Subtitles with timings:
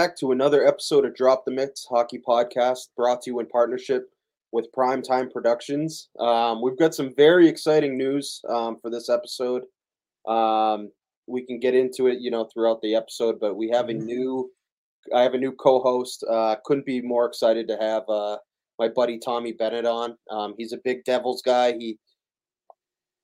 [0.00, 4.08] back to another episode of Drop the Mitts Hockey Podcast, brought to you in partnership
[4.50, 6.08] with Primetime Productions.
[6.18, 9.64] Um, we've got some very exciting news um, for this episode.
[10.26, 10.90] Um,
[11.26, 14.50] we can get into it, you know, throughout the episode, but we have a new,
[15.14, 16.24] I have a new co-host.
[16.26, 18.38] Uh, couldn't be more excited to have uh,
[18.78, 20.16] my buddy Tommy Bennett on.
[20.30, 21.76] Um, he's a big Devils guy.
[21.76, 21.98] He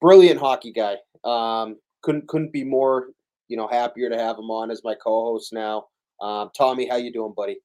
[0.02, 0.96] brilliant hockey guy.
[1.24, 3.06] Um, couldn't couldn't be more
[3.48, 5.86] you know happier to have him on as my co-host now.
[6.20, 7.58] Um, Tommy, how you doing, buddy?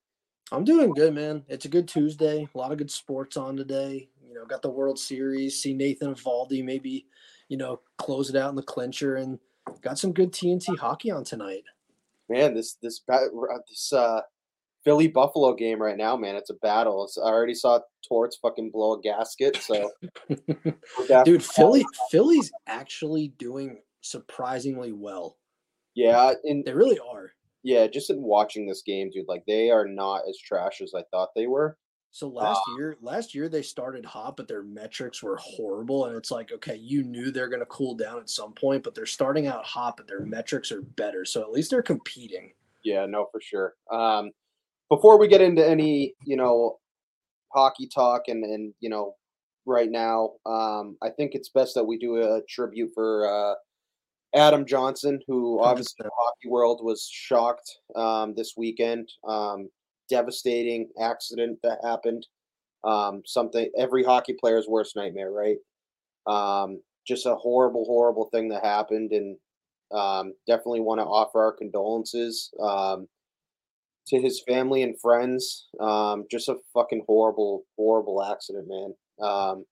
[0.51, 1.43] I'm doing good, man.
[1.47, 2.47] It's a good Tuesday.
[2.53, 4.09] A lot of good sports on today.
[4.27, 5.61] You know, got the World Series.
[5.61, 7.05] See Nathan Eovaldi maybe,
[7.47, 9.39] you know, close it out in the clincher, and
[9.81, 11.63] got some good TNT hockey on tonight.
[12.29, 13.01] Man, this this
[13.69, 14.21] this uh,
[14.83, 17.03] Philly Buffalo game right now, man, it's a battle.
[17.05, 19.57] It's, I already saw Torts fucking blow a gasket.
[19.57, 19.91] So,
[21.23, 25.37] dude, Philly Philly's actually doing surprisingly well.
[25.93, 27.31] Yeah, and they really are.
[27.63, 31.03] Yeah, just in watching this game, dude, like they are not as trash as I
[31.11, 31.77] thought they were.
[32.13, 36.05] So last uh, year, last year they started hot, but their metrics were horrible.
[36.05, 38.93] And it's like, okay, you knew they're going to cool down at some point, but
[38.93, 41.23] they're starting out hot, but their metrics are better.
[41.23, 42.51] So at least they're competing.
[42.83, 43.75] Yeah, no, for sure.
[43.91, 44.31] Um,
[44.89, 46.79] before we get into any, you know,
[47.53, 49.15] hockey talk and and you know,
[49.65, 53.55] right now, um, I think it's best that we do a tribute for uh,
[54.33, 59.09] Adam Johnson, who obviously the hockey world was shocked um, this weekend.
[59.27, 59.69] Um,
[60.09, 62.25] devastating accident that happened.
[62.83, 65.57] Um, something every hockey player's worst nightmare, right?
[66.27, 69.37] Um, just a horrible, horrible thing that happened, and
[69.91, 73.07] um, definitely want to offer our condolences um,
[74.07, 75.67] to his family and friends.
[76.31, 79.63] just a fucking horrible, horrible accident, man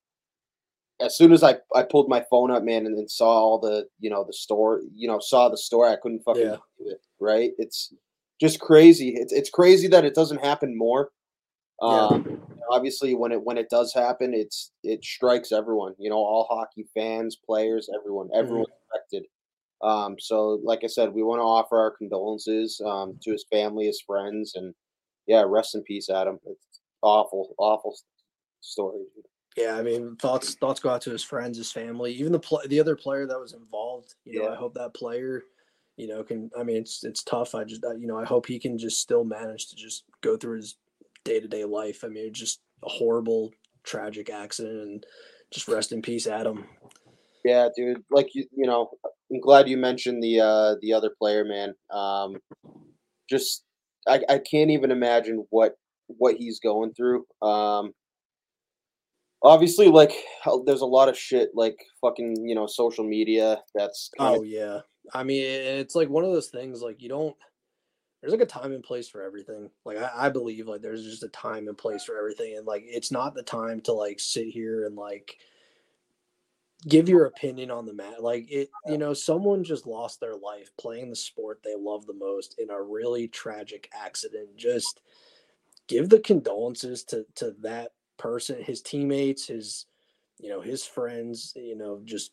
[1.02, 3.88] as soon as I, I pulled my phone up, man, and then saw all the
[4.00, 6.58] you know the store, you know, saw the store, I couldn't fucking yeah.
[6.78, 7.02] believe it.
[7.20, 7.52] Right?
[7.58, 7.94] It's
[8.40, 9.10] just crazy.
[9.10, 11.12] It's it's crazy that it doesn't happen more.
[11.82, 12.36] Um, yeah.
[12.70, 15.96] obviously, when it when it does happen, it's it strikes everyone.
[15.98, 18.98] You know, all hockey fans, players, everyone, everyone mm-hmm.
[18.98, 19.26] affected.
[19.82, 23.86] Um, so, like I said, we want to offer our condolences um, to his family,
[23.86, 24.74] his friends, and
[25.28, 26.38] yeah, rest in peace, Adam.
[26.46, 27.96] It's awful, awful
[28.60, 29.06] story.
[29.58, 32.62] Yeah, I mean, thoughts thoughts go out to his friends, his family, even the pl-
[32.68, 34.16] the other player that was involved.
[34.26, 34.54] You know, yeah.
[34.54, 35.44] I hope that player,
[35.98, 36.50] you know, can.
[36.58, 37.56] I mean, it's it's tough.
[37.56, 40.58] I just, you know, I hope he can just still manage to just go through
[40.58, 40.78] his
[41.24, 42.04] day to day life.
[42.04, 43.52] I mean, it's just a horrible,
[43.84, 45.06] tragic accident, and
[45.52, 46.66] just rest in peace, Adam.
[47.44, 48.04] Yeah, dude.
[48.12, 48.92] Like you, you know,
[49.32, 51.74] I'm glad you mentioned the uh the other player, man.
[51.90, 52.38] Um,
[53.30, 53.64] just
[54.08, 55.76] I I can't even imagine what
[56.08, 57.26] what he's going through.
[57.42, 57.94] Um,
[59.42, 60.12] obviously like
[60.66, 64.80] there's a lot of shit like fucking you know social media that's oh of- yeah.
[65.14, 67.36] I mean it's like one of those things like you don't
[68.22, 69.70] there's like a time and place for everything.
[69.86, 72.84] Like I, I believe like there's just a time and place for everything and like
[72.86, 75.38] it's not the time to like sit here and like
[76.88, 80.72] give your opinion on the mat like it you know someone just lost their life
[80.80, 85.02] playing the sport they love the most in a really tragic accident just
[85.88, 89.88] give the condolences to to that person, his teammates, his
[90.38, 92.32] you know his friends, you know, just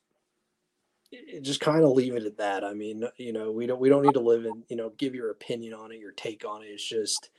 [1.41, 2.65] just kind of leave it at that.
[2.65, 5.15] I mean, you know, we don't we don't need to live in you know give
[5.15, 6.67] your opinion on it, your take on it.
[6.67, 7.31] It's just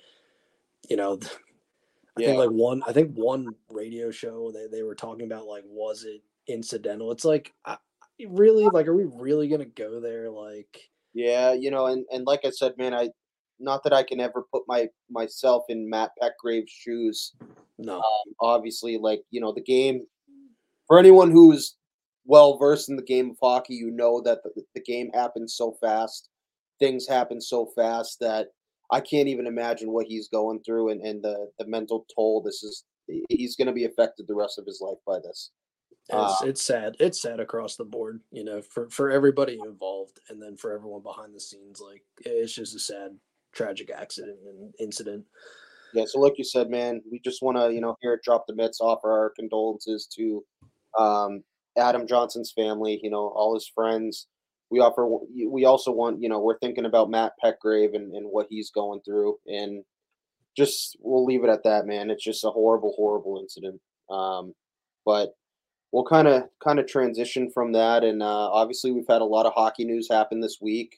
[0.89, 1.19] you know.
[2.17, 2.27] I yeah.
[2.29, 6.03] think like one, I think one radio show they, they were talking about like, was
[6.03, 7.11] it incidental?
[7.11, 7.77] It's like, I,
[8.27, 10.27] really, like, are we really gonna go there?
[10.31, 13.09] Like, yeah, you know, and and like I said, man, I
[13.59, 17.33] not that I can ever put my myself in Matt Petgrave's shoes.
[17.77, 20.05] No, um, obviously, like you know, the game
[20.87, 21.75] for anyone who's
[22.25, 25.75] well versed in the game of hockey, you know that the, the game happens so
[25.79, 26.29] fast,
[26.79, 28.47] things happen so fast that
[28.91, 32.41] I can't even imagine what he's going through and, and the the mental toll.
[32.41, 32.83] This is
[33.29, 35.51] he's going to be affected the rest of his life by this.
[36.09, 36.95] It's, uh, it's sad.
[36.99, 41.03] It's sad across the board, you know, for, for everybody involved and then for everyone
[41.03, 41.81] behind the scenes.
[41.81, 43.11] Like, it's just a sad,
[43.53, 45.25] tragic accident and incident.
[45.93, 48.45] Yeah, so like you said, man, we just want to, you know, here at Drop
[48.47, 50.43] the Mitts, offer our condolences to
[50.97, 51.43] um,
[51.77, 54.27] Adam Johnson's family, you know, all his friends.
[54.69, 55.07] We offer,
[55.49, 58.99] we also want, you know, we're thinking about Matt Petgrave and, and what he's going
[59.05, 59.37] through.
[59.47, 59.85] And
[60.57, 62.11] just, we'll leave it at that, man.
[62.11, 63.79] It's just a horrible, horrible incident.
[64.09, 64.53] Um,
[65.05, 65.29] but
[65.93, 68.03] we'll kind of, kind of transition from that.
[68.03, 70.97] And uh, obviously, we've had a lot of hockey news happen this week.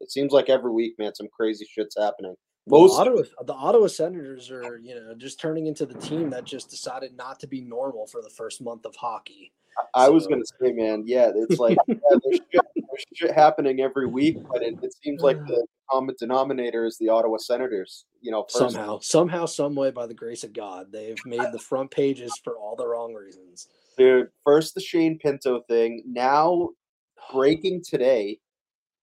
[0.00, 2.34] It seems like every week, man, some crazy shit's happening.
[2.68, 6.44] Most the Ottawa, the Ottawa Senators are, you know, just turning into the team that
[6.44, 9.52] just decided not to be normal for the first month of hockey.
[9.94, 10.12] I so.
[10.12, 14.06] was going to say, man, yeah, it's like yeah, there's, shit, there's shit happening every
[14.06, 18.04] week, but it, it seems like the common denominator is the Ottawa Senators.
[18.20, 21.90] You know, somehow, somehow, some way, by the grace of God, they've made the front
[21.90, 23.68] pages for all the wrong reasons.
[23.96, 26.02] Dude, first the Shane Pinto thing.
[26.06, 26.70] Now,
[27.32, 28.40] breaking today,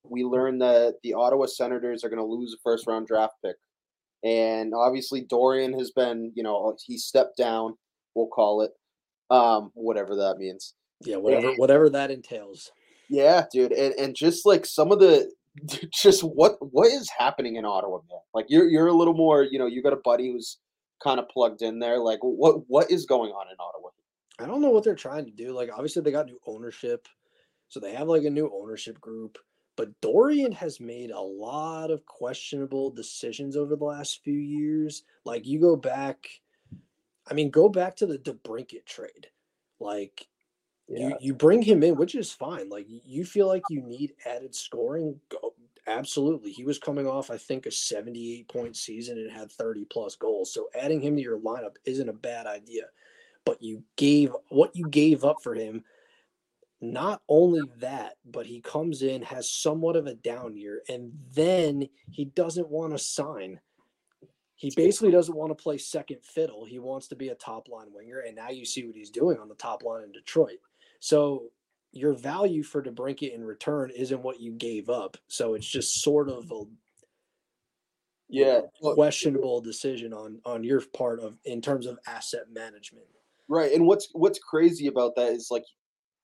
[0.03, 3.55] we learned that the Ottawa Senators are going to lose a first round draft pick.
[4.23, 7.75] And obviously, Dorion has been, you know, he stepped down,
[8.15, 8.71] we'll call it,
[9.29, 10.75] um, whatever that means.
[11.01, 12.71] Yeah, whatever, and, whatever that entails.
[13.09, 15.29] Yeah, dude, and and just like some of the,
[15.93, 18.21] just what what is happening in Ottawa, man?
[18.33, 20.57] Like you're you're a little more, you know, you got a buddy who's
[21.03, 21.99] kind of plugged in there.
[21.99, 23.89] Like what what is going on in Ottawa?
[24.39, 25.51] I don't know what they're trying to do.
[25.51, 27.07] Like obviously they got new ownership,
[27.67, 29.37] so they have like a new ownership group.
[29.75, 35.03] But Dorion has made a lot of questionable decisions over the last few years.
[35.25, 36.27] Like you go back,
[37.29, 39.27] I mean, go back to the DeBrincat trade.
[39.79, 40.27] Like
[40.87, 41.09] yeah.
[41.09, 42.69] you you bring him in, which is fine.
[42.69, 45.19] Like you feel like you need added scoring.
[45.29, 45.53] Go
[45.87, 46.51] absolutely.
[46.51, 50.53] He was coming off, I think, a 78 point season and had 30 plus goals.
[50.53, 52.83] So adding him to your lineup isn't a bad idea.
[53.45, 55.83] But you gave what you gave up for him
[56.83, 61.87] not only that, but he comes in, has somewhat of a down year, and then
[62.11, 63.59] he doesn't want to sign.
[64.55, 66.65] He basically doesn't want to play second fiddle.
[66.65, 68.19] He wants to be a top line winger.
[68.19, 70.59] And now you see what he's doing on the top line in Detroit.
[70.99, 71.45] So
[71.91, 75.17] your value for DeBrincat in return isn't what you gave up.
[75.27, 76.63] So it's just sort of a
[78.29, 83.05] yeah questionable decision on on your part of in terms of asset management.
[83.49, 83.73] Right.
[83.73, 85.65] And what's what's crazy about that is like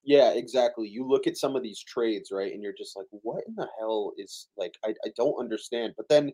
[0.04, 0.88] yeah, exactly.
[0.88, 3.68] You look at some of these trades, right, and you're just like, what in the
[3.80, 5.94] hell is like I, I don't understand.
[5.98, 6.31] But then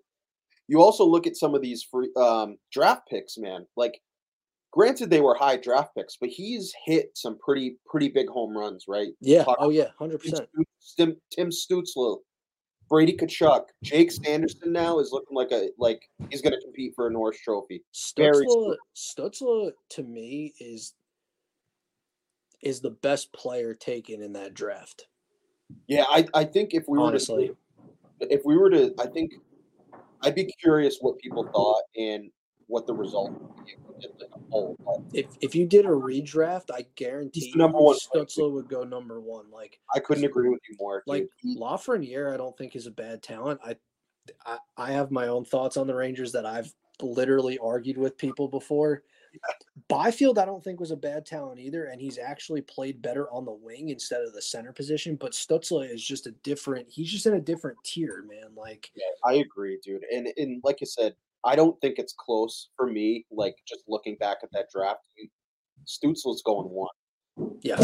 [0.67, 3.65] you also look at some of these free um, draft picks, man.
[3.75, 3.99] Like,
[4.71, 8.85] granted, they were high draft picks, but he's hit some pretty pretty big home runs,
[8.87, 9.09] right?
[9.21, 9.43] Yeah.
[9.43, 10.47] Talk oh yeah, hundred percent.
[10.97, 12.19] Tim, Tim Stützle,
[12.89, 17.07] Brady Tkachuk, Jake Sanderson now is looking like a like he's going to compete for
[17.07, 17.83] a Norris Trophy.
[17.93, 20.93] Stützle, Stützle to me is
[22.65, 25.05] is the best player taken in that draft.
[25.87, 27.51] Yeah, I, I think if we Honestly.
[28.19, 29.33] were to if we were to I think
[30.21, 32.31] I'd be curious what people thought and
[32.67, 33.73] what the result would be
[35.13, 39.49] if if you did a redraft, I guarantee number one Stützle would go number one.
[39.51, 41.03] Like I couldn't agree with you more.
[41.05, 41.29] Like.
[41.45, 43.59] Lafreniere, I don't think is a bad talent.
[43.63, 43.75] I,
[44.45, 48.47] I I have my own thoughts on the Rangers that I've literally argued with people
[48.47, 49.03] before.
[49.87, 53.45] Byfield, I don't think was a bad talent either, and he's actually played better on
[53.45, 55.15] the wing instead of the center position.
[55.15, 56.87] But Stützle is just a different.
[56.89, 58.55] He's just in a different tier, man.
[58.55, 60.03] Like, yeah, I agree, dude.
[60.11, 63.25] And and like you said, I don't think it's close for me.
[63.31, 65.01] Like just looking back at that draft,
[65.85, 66.89] Stützle's going one.
[67.61, 67.77] Yeah,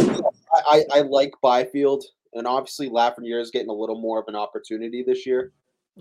[0.56, 4.36] I, I, I like Byfield, and obviously Lafreniere is getting a little more of an
[4.36, 5.52] opportunity this year.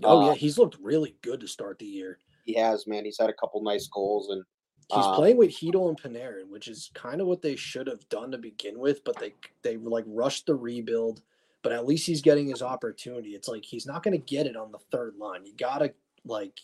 [0.03, 2.17] Oh uh, yeah, he's looked really good to start the year.
[2.45, 3.05] He has, man.
[3.05, 4.43] He's had a couple nice goals, and
[4.93, 8.07] He's uh, playing with Chytil and Panarin, which is kind of what they should have
[8.09, 11.21] done to begin with, but they they like rushed the rebuild.
[11.63, 13.29] But at least he's getting his opportunity.
[13.29, 15.45] It's like he's not going to get it on the third line.
[15.45, 15.93] You gotta
[16.25, 16.59] like,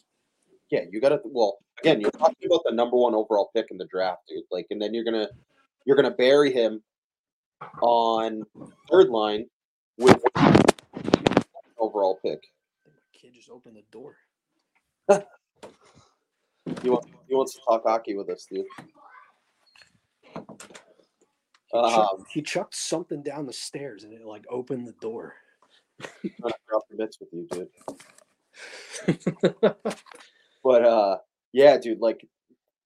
[0.69, 1.21] yeah, you gotta.
[1.23, 4.43] Well, again, you're talking about the number one overall pick in the draft, dude.
[4.51, 5.29] Like, and then you're gonna
[5.85, 6.83] you're gonna bury him
[7.81, 8.43] on
[8.91, 9.45] third line
[9.97, 10.21] with
[11.77, 12.41] overall pick.
[12.85, 14.15] My kid just opened the door.
[16.81, 18.65] He wants, he wants to talk hockey with us, dude.
[20.33, 25.33] He, um, chucked, he chucked something down the stairs and it like opened the door.
[26.01, 27.69] I'm gonna drop the bits with you, dude.
[30.63, 31.17] but uh,
[31.53, 32.25] yeah, dude, like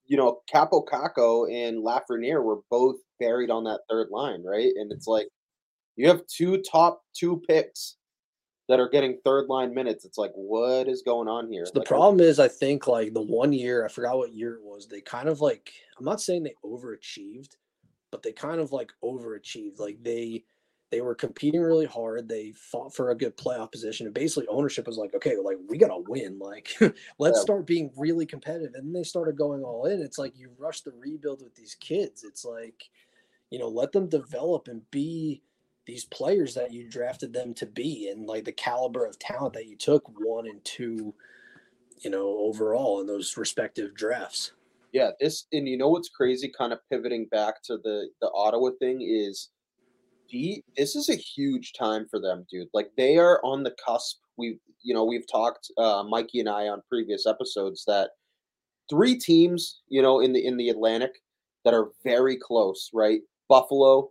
[0.06, 4.72] you know, Kaapo Kakko and Lafreniere were both buried on that third line, right?
[4.76, 5.28] And it's like
[5.96, 7.98] you have two top two picks
[8.72, 10.06] that are getting third line minutes.
[10.06, 11.66] It's like, what is going on here?
[11.66, 14.54] So the like, problem is, I think like the one year, I forgot what year
[14.54, 14.88] it was.
[14.88, 17.58] They kind of like, I'm not saying they overachieved,
[18.12, 19.78] but they kind of like overachieved.
[19.78, 20.46] Like they,
[20.90, 22.30] they were competing really hard.
[22.30, 25.78] They fought for a good playoff position, and basically ownership was like, okay, like we
[25.78, 26.40] gotta win.
[26.40, 26.74] Like,
[27.20, 27.42] let's yeah.
[27.42, 28.74] start being really competitive.
[28.76, 30.02] And then they started going all in.
[30.02, 32.24] It's like you rush the rebuild with these kids.
[32.24, 32.90] It's like,
[33.50, 35.42] you know, let them develop and be
[35.86, 39.68] these players that you drafted them to be and like the caliber of talent that
[39.68, 41.14] you took one and two,
[42.00, 44.52] you know, overall in those respective drafts.
[44.92, 48.72] Yeah, this and you know what's crazy, kind of pivoting back to the the Ottawa
[48.80, 49.50] thing is
[50.30, 52.68] the this is a huge time for them, dude.
[52.74, 54.18] Like they are on the cusp.
[54.38, 58.12] We've you know, we've talked uh Mikey and I on previous episodes that
[58.90, 61.22] three teams, you know, in the in the Atlantic
[61.64, 63.22] that are very close, right?
[63.48, 64.10] Buffalo,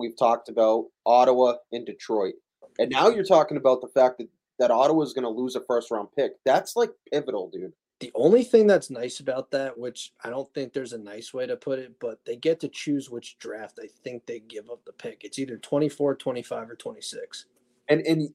[0.00, 2.34] we've talked about Ottawa and Detroit.
[2.78, 4.28] And now you're talking about the fact that
[4.58, 6.32] that Ottawa is going to lose a first round pick.
[6.44, 7.72] That's like pivotal, dude.
[8.00, 11.46] The only thing that's nice about that, which I don't think there's a nice way
[11.46, 14.84] to put it, but they get to choose which draft I think they give up
[14.84, 15.22] the pick.
[15.22, 17.46] It's either 24, 25, or 26.
[17.88, 18.30] And and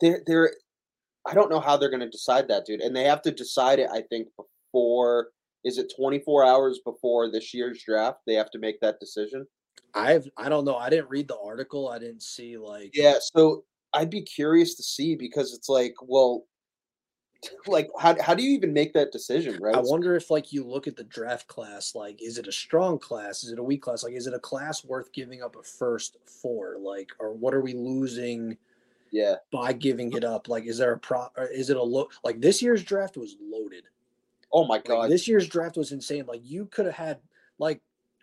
[0.00, 0.52] they're they're
[1.26, 2.80] I don't know how they're going to decide that, dude.
[2.80, 5.28] And they have to decide it, I think, before
[5.64, 8.18] is it 24 hours before this year's draft?
[8.26, 9.46] They have to make that decision.
[9.94, 10.76] I've I don't know.
[10.76, 11.88] I didn't read the article.
[11.88, 16.46] I didn't see like Yeah, so I'd be curious to see because it's like, well,
[17.66, 19.74] like how how do you even make that decision, right?
[19.74, 22.98] I wonder if like you look at the draft class, like is it a strong
[22.98, 23.44] class?
[23.44, 24.04] Is it a weak class?
[24.04, 26.76] Like is it a class worth giving up a first for?
[26.80, 28.56] Like or what are we losing
[29.10, 29.36] yeah.
[29.52, 30.48] by giving it up?
[30.48, 33.36] Like is there a pro or is it a low like this year's draft was
[33.40, 33.84] loaded.
[34.52, 35.10] Oh my Like, god.
[35.10, 36.26] this year's draft was insane.
[36.26, 37.18] Like you could have had
[37.58, 37.80] like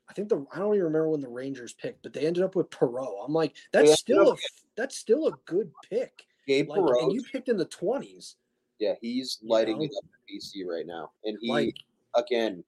[0.09, 2.55] I think the I don't even remember when the Rangers picked, but they ended up
[2.55, 3.25] with Perreault.
[3.25, 4.35] I'm like, that's ended still a
[4.75, 6.25] that's still a good pick.
[6.47, 8.35] Gabe Like, Perreault, and you picked in the twenties.
[8.79, 9.83] yeah, he's you lighting know?
[9.83, 11.11] it up in BC right now.
[11.25, 11.75] And he Like
[12.15, 12.63] again,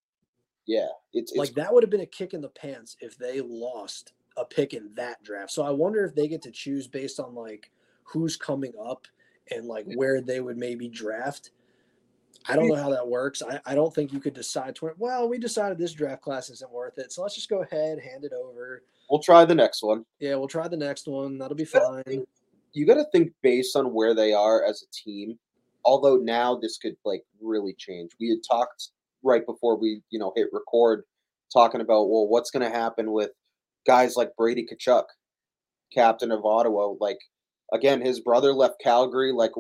[0.68, 3.42] yeah, it's, it's like that would have been a kick in the pants if they
[3.42, 5.52] lost a pick in that draft.
[5.52, 7.72] So I wonder if they get to choose based on like
[8.04, 9.08] who's coming up
[9.50, 11.52] and like where they would maybe draft.
[12.48, 13.42] I don't know how that works.
[13.42, 16.72] I, I don't think you could decide to well, we decided this draft class isn't
[16.72, 17.12] worth it.
[17.12, 18.84] So let's just go ahead, hand it over.
[19.10, 20.06] we'll try the next one.
[20.20, 21.38] Yeah, we'll try the next one.
[21.38, 22.04] That'll be gotta fine.
[22.04, 22.28] think-
[22.74, 25.38] You got to think based on where they are as a team.
[25.84, 28.12] Although now this could like really change.
[28.20, 28.90] We had talked
[29.24, 31.04] right before we you know hit record,
[31.54, 33.32] talking about well, what's going to happen with
[33.86, 35.06] guys like Brady Tkachuk,
[35.94, 36.94] captain of Ottawa.
[37.00, 37.18] Like
[37.74, 39.32] again, his brother left Calgary.
[39.32, 39.52] Like,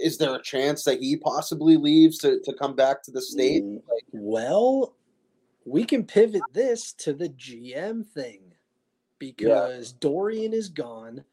[0.00, 3.64] is there a chance that he possibly leaves to to come back to the state?
[3.64, 4.96] Mm, Well,
[5.64, 8.54] we can pivot this to the GM thing
[9.18, 11.24] because Dorion is gone.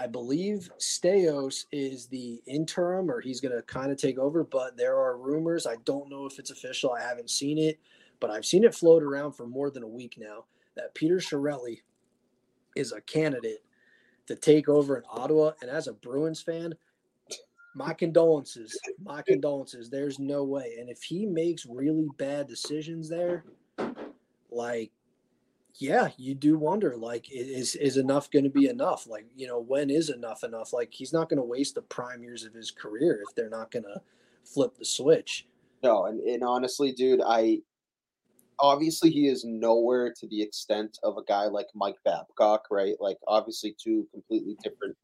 [0.00, 4.76] I believe Staios is the interim or he's going to kind of take over, but
[4.76, 5.66] there are rumors.
[5.66, 6.92] I don't know if it's official.
[6.92, 7.78] I haven't seen it,
[8.18, 10.44] but I've seen it float around for more than a week now
[10.76, 11.82] that Peter Chiarelli
[12.74, 13.62] is a candidate
[14.26, 15.52] to take over in Ottawa.
[15.60, 16.74] And as a Bruins fan,
[17.74, 18.78] my condolences.
[19.02, 19.90] My condolences.
[19.90, 20.76] There's no way.
[20.78, 23.44] And if he makes really bad decisions there,
[24.50, 24.90] like,
[25.76, 29.06] yeah, you do wonder, like, is is enough going to be enough?
[29.06, 30.72] Like, you know, when is enough enough?
[30.72, 33.70] Like, he's not going to waste the prime years of his career if they're not
[33.70, 34.00] going to
[34.44, 35.46] flip the switch.
[35.82, 37.62] No, and, and honestly, dude, I
[38.58, 42.94] obviously he is nowhere to the extent of a guy like Mike Babcock, right?
[43.00, 44.96] Like obviously two completely different.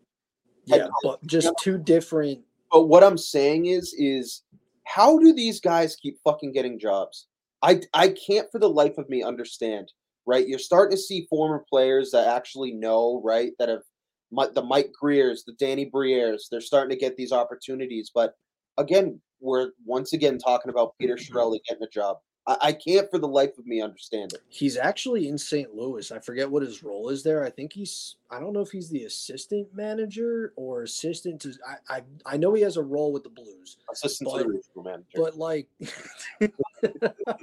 [0.66, 2.40] Yeah, but just two different.
[2.70, 4.42] But what I'm saying is, is
[4.84, 7.26] how do these guys keep fucking getting jobs?
[7.62, 9.92] I I can't for the life of me understand.
[10.26, 13.80] Right, you're starting to see former players that actually know, right, that have
[14.30, 18.10] the Mike Griers, the Danny Briers, they're starting to get these opportunities.
[18.14, 18.34] But
[18.76, 21.37] again, we're once again talking about Peter mm-hmm.
[21.37, 22.18] Chiarelli getting a job.
[22.49, 24.40] I, I can't for the life of me understand it.
[24.49, 25.75] He's actually in St.
[25.75, 26.11] Louis.
[26.11, 27.45] I forget what his role is there.
[27.45, 28.17] I think he's.
[28.31, 31.52] I don't know if he's the assistant manager or assistant to.
[31.67, 33.76] I I, I know he has a role with the Blues.
[33.93, 35.05] Assistant to But- the regional manager.
[35.14, 35.69] but like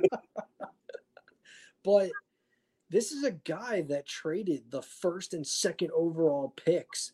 [1.83, 2.11] but
[2.89, 7.13] this is a guy that traded the first and second overall picks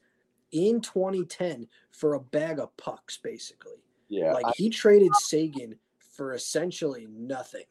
[0.52, 3.78] in 2010 for a bag of pucks basically
[4.10, 7.64] yeah, like I, he traded Seguin for essentially nothing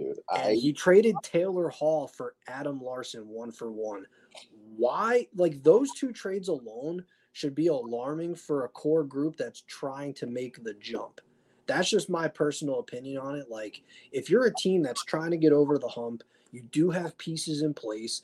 [0.00, 4.06] dude, I he traded taylor hall for adam larsson one for one.
[4.76, 10.14] Why like those two trades alone should be alarming for a core group that's trying
[10.14, 11.20] to make the jump.
[11.66, 13.46] That's just my personal opinion on it.
[13.50, 17.16] Like if you're a team that's trying to get over the hump you do have
[17.16, 18.22] pieces in place.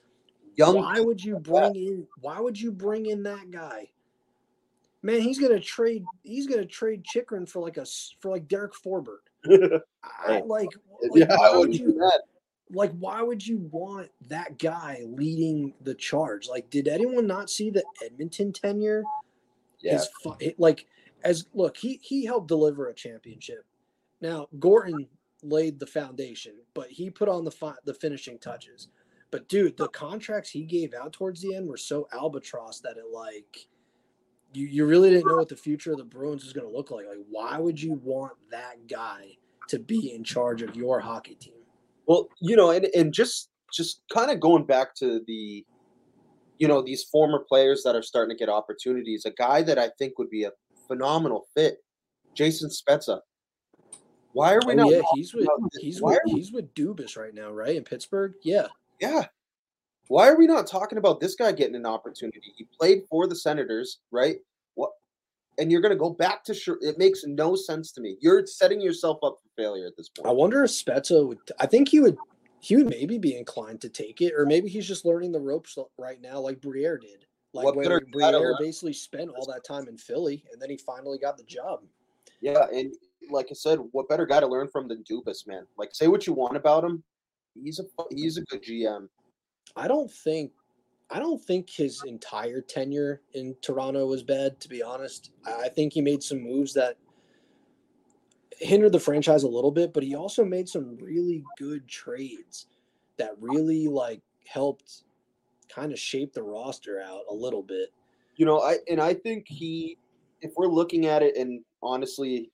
[0.56, 0.76] Young.
[0.76, 3.90] why would you bring in why would you bring in that guy?
[5.02, 7.84] Man he's gonna trade he's gonna trade Chychrun for like a
[8.20, 9.26] for like derek forbort
[10.02, 10.70] I, like,
[11.10, 12.22] like yeah, why I would you do that.
[12.70, 16.48] like why would you want that guy leading the charge?
[16.48, 19.04] Like did anyone not see the edmonton tenure?
[19.80, 20.86] Yeah, fu- it, like
[21.24, 23.64] as look he he helped deliver a championship.
[24.20, 25.06] Now gorton
[25.42, 28.88] laid the foundation but he put on the fi- the finishing touches.
[29.30, 33.06] But dude the contracts he gave out towards the end were so albatross that it
[33.12, 33.68] like
[34.56, 36.90] you, you really didn't know what the future of the bruins was going to look
[36.90, 39.36] like like why would you want that guy
[39.68, 41.52] to be in charge of your hockey team
[42.06, 45.66] Well, you know, and and just just kind of going back to the,
[46.58, 49.26] you know, these former players that are starting to get opportunities.
[49.26, 50.52] A guy that I think would be a
[50.86, 51.78] phenomenal fit,
[52.34, 53.20] Jason Spezza.
[54.32, 54.90] Why are we oh not?
[54.90, 55.48] yeah he's with
[55.80, 58.66] he's with he's with dubas right now right in pittsburgh yeah
[59.00, 59.26] yeah,
[60.08, 62.52] Why are we not talking about this guy getting an opportunity?
[62.56, 64.36] He played for the Senators, right?
[64.74, 64.90] What?
[65.58, 66.78] And you're going to go back to sure.
[66.80, 68.16] It makes no sense to me.
[68.20, 70.28] You're setting yourself up for failure at this point.
[70.28, 71.38] I wonder if Spezza would.
[71.58, 72.16] I think he would.
[72.60, 75.78] He would maybe be inclined to take it, or maybe he's just learning the ropes
[75.98, 77.24] right now, like Briere did.
[77.52, 80.76] Like What when Briere uh, basically spent all that time in Philly, and then he
[80.76, 81.82] finally got the job.
[82.40, 82.94] Yeah, and
[83.30, 85.66] like I said, what better guy to learn from than Dubas, man?
[85.78, 87.04] Like, say what you want about him,
[87.54, 89.08] he's a he's a good GM.
[89.74, 90.52] I don't think
[91.10, 95.30] I don't think his entire tenure in Toronto was bad, to be honest.
[95.46, 96.96] I think he made some moves that
[98.58, 102.66] hindered the franchise a little bit, but he also made some really good trades
[103.18, 105.04] that really like helped
[105.68, 107.90] kind of shape the roster out a little bit.
[108.36, 109.98] You know, I and I think he,
[110.42, 112.50] if we're looking at it, and honestly,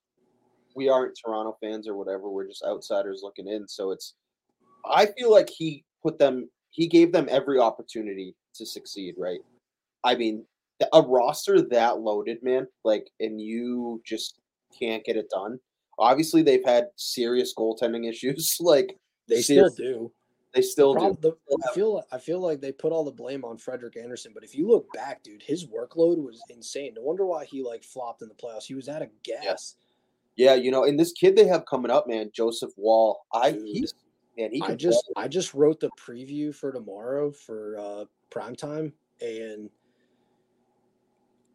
[0.74, 2.28] we aren't Toronto fans or whatever.
[2.30, 3.66] We're just outsiders looking in.
[3.68, 4.14] So it's,
[4.84, 9.14] I feel like he put them, he gave them every opportunity to succeed.
[9.16, 9.40] Right?
[10.04, 10.44] I mean,
[10.92, 14.40] a roster that loaded, man, like, and you just
[14.76, 15.60] can't get it done.
[15.98, 18.56] Obviously, they've had serious goaltending issues.
[18.60, 18.98] like,
[19.28, 20.10] They still do.
[20.54, 21.16] they still do.
[21.20, 21.36] The-
[21.70, 24.54] I feel I feel like they put all the blame on Frederik Andersen, but if
[24.56, 26.94] you look back, dude, his workload was insane.
[26.96, 28.64] No wonder why he like flopped in the playoffs.
[28.64, 29.76] He was out of gas.
[30.34, 33.20] Yeah, you know, and this kid they have coming up, man, Joseph Woll.
[33.34, 33.66] I Dude.
[33.66, 33.94] he's
[34.36, 35.24] man, he I just play.
[35.24, 39.68] I just wrote the preview for tomorrow for uh prime time and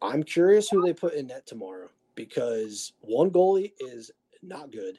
[0.00, 4.10] I'm curious who they put in net tomorrow because one goalie is
[4.42, 4.98] not good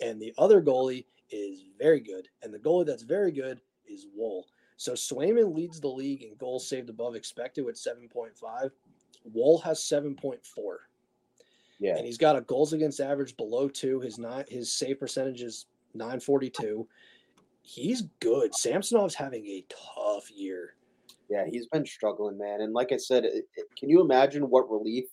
[0.00, 4.46] and the other goalie is very good and the goalie that's very good is Woll.
[4.76, 8.70] So Swayman leads the league in goals saved above expected with 7.5.
[9.24, 10.38] Woll has 7.4
[11.80, 11.96] yeah.
[11.96, 14.00] and he's got a goals against average below two.
[14.00, 16.86] His nine his save percentage is nine forty two.
[17.72, 18.52] He's good.
[18.54, 20.74] Samsonov's having a tough year.
[21.28, 22.62] Yeah, he's been struggling, man.
[22.62, 25.04] And like I said, it, it- can you imagine what relief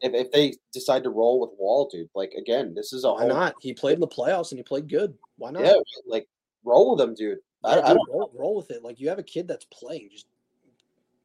[0.00, 2.08] if, if they decide to roll with Woll, dude?
[2.14, 3.54] Like again, this is a Why home- not?
[3.60, 5.12] He played in the playoffs and he played good.
[5.36, 5.62] Why not?
[5.64, 5.74] Yeah,
[6.06, 6.26] like
[6.64, 7.38] roll with him, dude.
[7.62, 8.08] I, Yeah, I dude, don't.
[8.10, 8.82] roll, roll with it.
[8.82, 10.08] Like you have a kid that's playing.
[10.10, 10.26] Just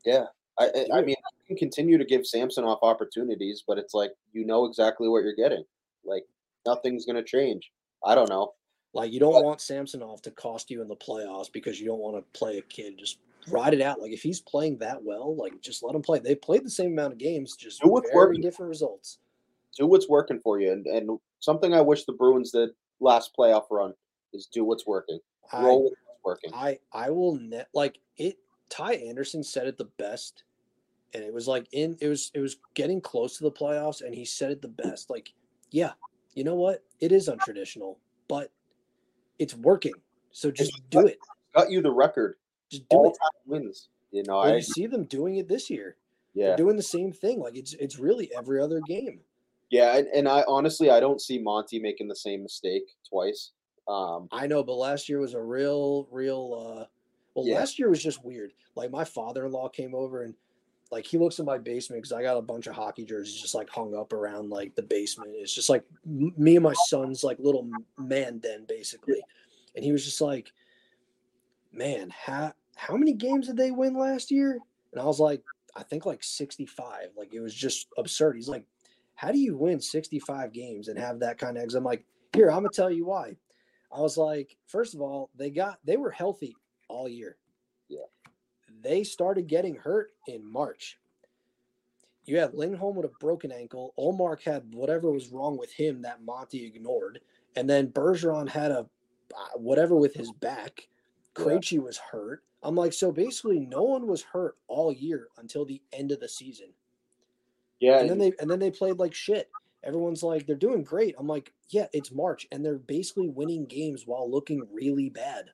[0.08, 0.22] I,
[0.60, 4.66] I, I mean, I can continue to give Samsonov opportunities, but it's like you know
[4.66, 5.64] exactly what you're getting.
[6.04, 6.24] Like
[6.66, 7.72] nothing's gonna change.
[8.06, 8.54] I don't know.
[8.96, 12.00] Like you don't But- want Samsonov to cost you in the playoffs because you don't
[12.00, 12.98] want to play a kid.
[12.98, 14.02] Just ride it out.
[14.02, 16.18] Like if he's playing that well, like just let him play.
[16.20, 18.42] They played the same amount of games, just Do what's very working.
[18.42, 19.20] different results.
[19.78, 22.70] Do what's working for you, and and something I wish the Bruins did
[23.02, 23.94] last playoff run
[24.34, 25.20] is do what's working.
[25.52, 26.52] I, Roll with what's working.
[26.56, 28.38] I I will net like it.
[28.70, 30.44] Ty Anderson said it the best,
[31.14, 34.16] and it was like in it was it was getting close to the playoffs, and
[34.16, 35.10] he said it the best.
[35.10, 35.34] Like,
[35.72, 35.92] yeah,
[36.34, 36.82] you know what?
[37.02, 37.98] It is untraditional,
[38.30, 38.52] but
[39.40, 39.94] it's working.
[40.32, 41.20] So just do it.
[41.56, 42.36] Got you the record.
[42.70, 43.18] Just do All it.
[43.22, 43.30] time
[43.62, 43.90] wins.
[44.12, 45.98] You know, Well, I you see them doing it this year.
[46.34, 46.48] yeah.
[46.48, 47.40] They're doing the same thing.
[47.40, 49.20] Like it's it's really every other game.
[49.70, 53.52] Yeah, and, and I honestly I don't see Monty making the same mistake twice.
[53.88, 56.54] Um, I know, but last year was a real, real.
[56.82, 56.86] uh
[57.36, 57.56] Well, Yeah.
[57.56, 58.52] last year was just weird.
[58.76, 60.34] Like my father-in-law came over and
[60.92, 63.56] like he looks in my basement because I got a bunch of hockey jerseys just
[63.56, 65.32] like hung up around like the basement.
[65.34, 69.22] It's just like me and my son's like little man den basically,
[69.76, 70.52] and he was just like,
[71.72, 74.60] "Man, how how many games did they win last year?"
[74.92, 75.44] And I was like,
[75.76, 78.36] "I think like 65." Like it was just absurd.
[78.36, 78.66] He's like,
[79.16, 82.58] "How do you win 65 games and have that kind of?" I'm like, "Here, I'm
[82.58, 83.36] gonna tell you why."
[83.92, 86.56] I was like, first of all, they got they were healthy
[86.90, 87.38] all year.
[88.86, 91.00] They started getting hurt in March.
[92.26, 93.94] You had Lindholm with a broken ankle.
[94.00, 97.20] Ullmark had whatever was wrong with him that Monty ignored,
[97.56, 98.88] and then Bergeron had a
[99.36, 100.88] uh, whatever with his back.
[101.36, 102.44] Krejci was hurt.
[102.64, 106.30] I'm like, so basically, no one was hurt all year until the end of the
[106.30, 106.70] season
[107.80, 109.50] yeah, and then they and then they played like shit.
[109.84, 111.14] Everyone's like, they're doing great.
[111.20, 115.52] I'm like, yeah, it's March, and they're basically winning games while looking really bad.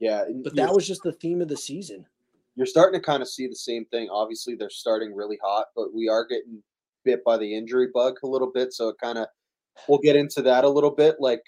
[0.00, 0.24] yeah.
[0.42, 2.06] But that was just the theme of the season.
[2.56, 4.08] You're starting to kind of see the same thing.
[4.10, 6.62] Obviously, they're starting really hot, but we are getting
[7.04, 8.72] bit by the injury bug a little bit.
[8.72, 9.26] So it kind of
[9.88, 11.16] we'll get into that a little bit.
[11.18, 11.42] Like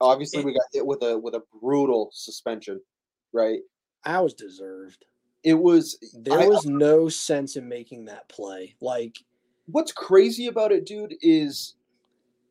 [0.00, 2.80] obviously, It- we got hit with a with a brutal suspension,
[3.32, 3.60] right?
[4.04, 5.04] I was deserved.
[5.42, 8.76] It was There I- was no sense in making that play.
[8.80, 9.16] Like,
[9.66, 11.74] what's crazy about it, dude, is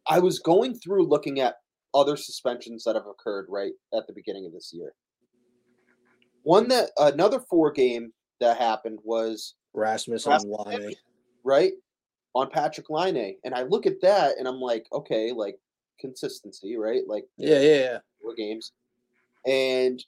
[0.07, 1.57] I was going through looking at
[1.93, 4.93] other suspensions that have occurred right at the beginning of this year.
[6.43, 10.93] One that another four game that happened was Rasmus on Rasmus line.
[11.43, 11.73] right
[12.35, 15.57] on Patrik Laine, and I look at that and I'm like, okay, like
[15.99, 17.01] consistency, right?
[17.07, 17.97] Like Yeah, yeah, yeah.
[18.21, 18.73] four games,
[19.45, 20.03] and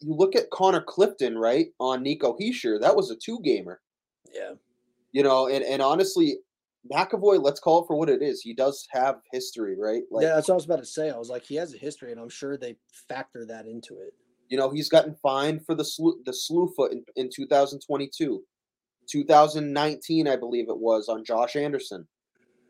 [0.00, 3.80] you look at Connor Clifton, right, on Nico Hischier, that was a two gamer.
[4.32, 4.52] Yeah.
[5.12, 6.38] You know, and, and honestly,
[6.92, 8.42] McAvoy, let's call it for what it is.
[8.42, 10.02] He does have history, right?
[10.10, 11.10] Like, yeah, that's what I was about to say.
[11.10, 12.76] I was like, he has a history, and I'm sure they
[13.08, 14.12] factor that into it.
[14.48, 18.42] You know, he's gotten fined for the slew, the slew foot in, in 2022,
[19.08, 22.06] 2019, I believe it was on Josh Anderson.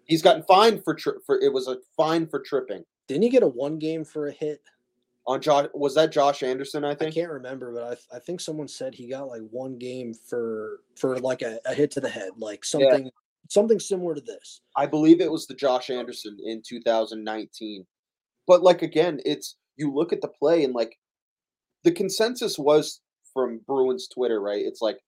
[0.06, 2.84] He's gotten fined for tri- for it was a fine for tripping.
[3.08, 4.60] Didn't he get a one game for a hit?
[5.26, 6.84] On Josh, was that Josh Anderson?
[6.84, 9.78] I think I can't remember, but I, I think someone said he got like one
[9.78, 13.10] game for for like a, a hit to the head, like something yeah.
[13.48, 14.60] something similar to this.
[14.76, 17.86] I believe it was the Josh Anderson in 2019.
[18.46, 20.98] But like again, it's you look at the play and like
[21.84, 23.00] the consensus was
[23.32, 24.64] from Bruins Twitter, right?
[24.64, 24.98] It's like,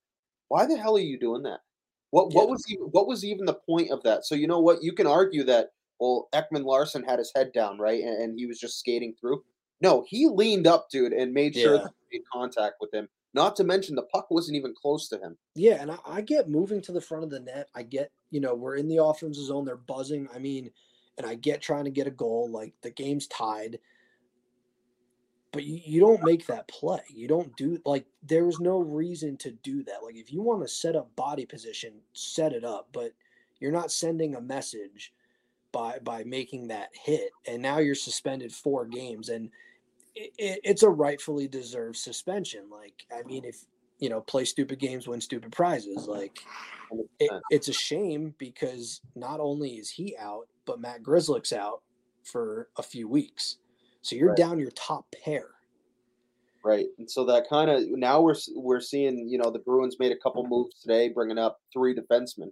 [0.49, 1.61] why the hell are you doing that?
[2.11, 2.39] What yeah.
[2.39, 4.25] what was even, what was even the point of that?
[4.25, 4.83] So you know what?
[4.83, 8.61] You can argue that well, Ekman-Larsson had his head down, right, and, and, he was
[8.61, 9.43] just skating through.
[9.81, 11.87] No, he leaned up, dude, and made sure yeah.
[12.13, 13.09] made contact with him.
[13.35, 15.37] Not to mention the puck wasn't even close to him.
[15.55, 17.69] Yeah, and I, I, get moving to the front of the net.
[17.75, 19.65] I get, you know, we're in the offensive zone.
[19.65, 20.29] They're buzzing.
[20.35, 20.71] I mean,
[21.19, 22.51] and I get trying to get a goal.
[22.51, 23.79] Like the game's tied.
[25.57, 27.01] But you, you don't make that play.
[27.09, 30.05] You don't do like there's no reason to do that.
[30.05, 32.89] Like if you want to set up body position, set it up.
[32.93, 33.13] But
[33.59, 35.15] you're not sending a message
[35.73, 37.31] by by making that hit.
[37.47, 39.31] And now you're suspended four games.
[39.31, 39.49] And
[40.15, 42.69] it, it's a rightfully deserved suspension.
[42.71, 43.65] Like, I mean, if
[43.99, 46.07] you know, play stupid games, win stupid prizes.
[46.07, 46.39] Like,
[47.19, 51.81] it, it's a shame because not only is he out, but Matt Grzelcyk's out
[52.25, 53.57] for a few weeks.
[54.07, 54.37] So you're right.
[54.37, 55.49] down your top pair.
[56.65, 60.13] Right, and so that kind of now we're we're seeing you know the Bruins made
[60.13, 62.51] a couple moves today, bringing up three defensemen.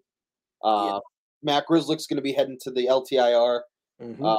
[0.63, 0.99] Uh, yeah.
[1.43, 3.61] Matt Grzelcyk's going to be heading to the LTIR.
[4.03, 4.25] Mm-hmm.
[4.25, 4.39] Uh,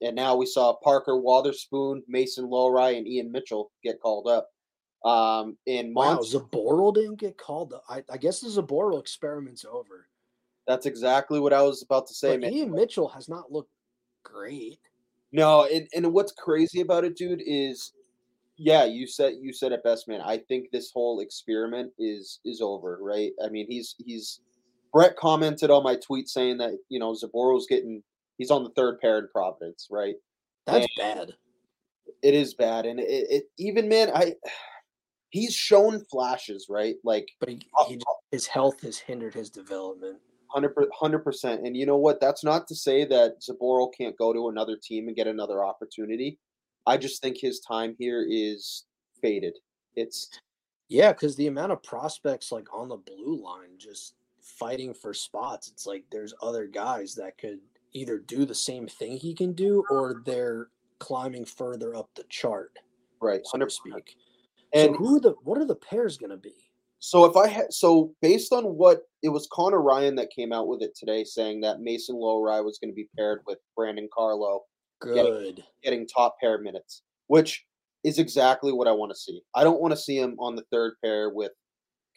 [0.00, 4.48] and now we saw Parker Wotherspoon, Mason Lohrei, and Ian Mitchell get called up.
[5.04, 7.84] Um, in wow, Zboril didn't get called up.
[7.88, 10.06] I, I guess the Zboril experiment's over.
[10.66, 12.52] That's exactly what I was about to say, but man.
[12.52, 13.70] Ian Mitchell has not looked
[14.22, 14.78] great.
[15.32, 17.92] No, and, and what's crazy about it, dude, is
[18.56, 20.20] yeah, you said you said it best, man.
[20.20, 23.32] I think this whole experiment is is over, right?
[23.44, 24.40] I mean, he's he's
[24.92, 28.02] Brett commented on my tweet saying that you know Zboril's getting
[28.36, 30.16] he's on the third pair in Providence, right?
[30.66, 31.32] That's and bad.
[32.22, 34.34] It is bad, and it, it, even man, I
[35.30, 36.96] he's shown flashes, right?
[37.04, 38.00] Like, but he, uh, he,
[38.32, 40.18] his health has hindered his development.
[40.50, 42.20] Hundred percent, and you know what?
[42.20, 46.38] That's not to say that Zboril can't go to another team and get another opportunity.
[46.86, 48.84] I just think his time here is
[49.20, 49.58] faded.
[49.94, 50.30] It's
[50.88, 55.68] yeah, because the amount of prospects like on the blue line just fighting for spots,
[55.68, 57.58] it's like there's other guys that could
[57.92, 62.72] either do the same thing he can do or they're climbing further up the chart.
[63.20, 64.16] Right, so to speak.
[64.72, 66.67] And so who are the what are the pairs going to be?
[67.00, 70.68] So if I had so based on what it was Connor Ryan that came out
[70.68, 74.62] with it today saying that Mason Lohrei was going to be paired with Brandon Carlo.
[75.00, 75.14] Good.
[75.14, 77.64] Getting, getting top pair minutes, which
[78.02, 79.42] is exactly what I want to see.
[79.54, 81.52] I don't want to see him on the third pair with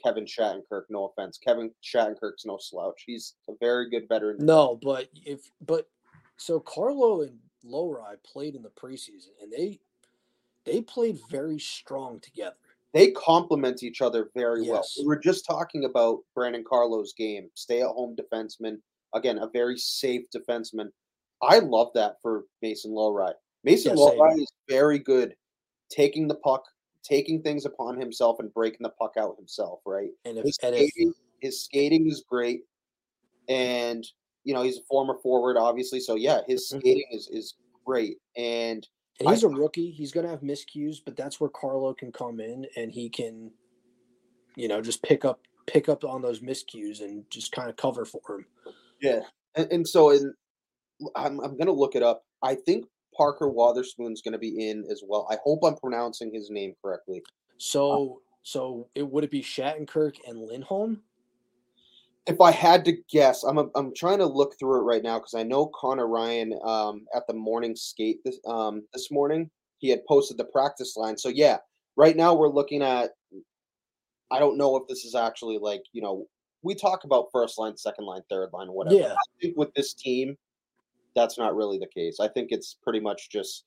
[0.04, 0.84] Kevin Shattenkirk.
[0.90, 3.04] No offense, Kevin Shattenkirk's no slouch.
[3.06, 4.44] He's a very good veteran.
[4.44, 5.88] No, but if but
[6.38, 9.80] so Carlo and Lohrei played in the preseason, and they
[10.66, 12.56] they played very strong together.
[12.94, 14.70] They complement each other very yes.
[14.70, 14.84] well.
[15.00, 18.78] We were just talking about Brandon Carlo's game, stay at home defenseman.
[19.14, 20.90] Again, a very safe defenseman.
[21.42, 23.34] I love that for Mason Lohrei.
[23.64, 25.36] Mason yeah, Lohrei is very good
[25.90, 26.64] taking the puck
[27.04, 30.10] taking things upon himself and breaking the puck out himself, right?
[30.26, 32.62] And if, his, skating, if, his skating is great,
[33.50, 34.06] and
[34.44, 36.00] you know he's a former forward, obviously.
[36.00, 36.80] So yeah, his mm-hmm.
[36.80, 38.88] skating is is great, and
[39.20, 39.92] and he's I, a rookie.
[39.92, 43.52] He's going to have miscues, but that's where Carlo can come in and he can,
[44.56, 48.06] you know, just pick up pick up on those miscues and just kind of cover
[48.06, 48.46] for him.
[49.02, 49.22] Yeah,
[49.56, 50.34] and, and so in,
[51.16, 52.24] I'm I'm going to look it up.
[52.42, 55.28] I think Parker Wotherspoon's going to be in as well.
[55.30, 57.22] I hope I'm pronouncing his name correctly.
[57.26, 61.02] Uh so, so it would it be Shattenkirk and Lindholm?
[62.28, 65.18] If I had to guess, I'm a, I'm trying to look through it right now
[65.18, 69.50] because I know Connor Ryan um, at the morning skate this um, this morning
[69.82, 71.18] he had posted the practice line.
[71.18, 71.58] So yeah,
[71.98, 73.12] right now we're looking at.
[74.30, 76.28] I don't know if this is actually like you know
[76.62, 78.96] we talk about first line, second line, third line, whatever.
[78.96, 79.14] Yeah.
[79.14, 80.38] I think with this team,
[81.16, 82.20] that's not really the case.
[82.20, 83.66] I think it's pretty much just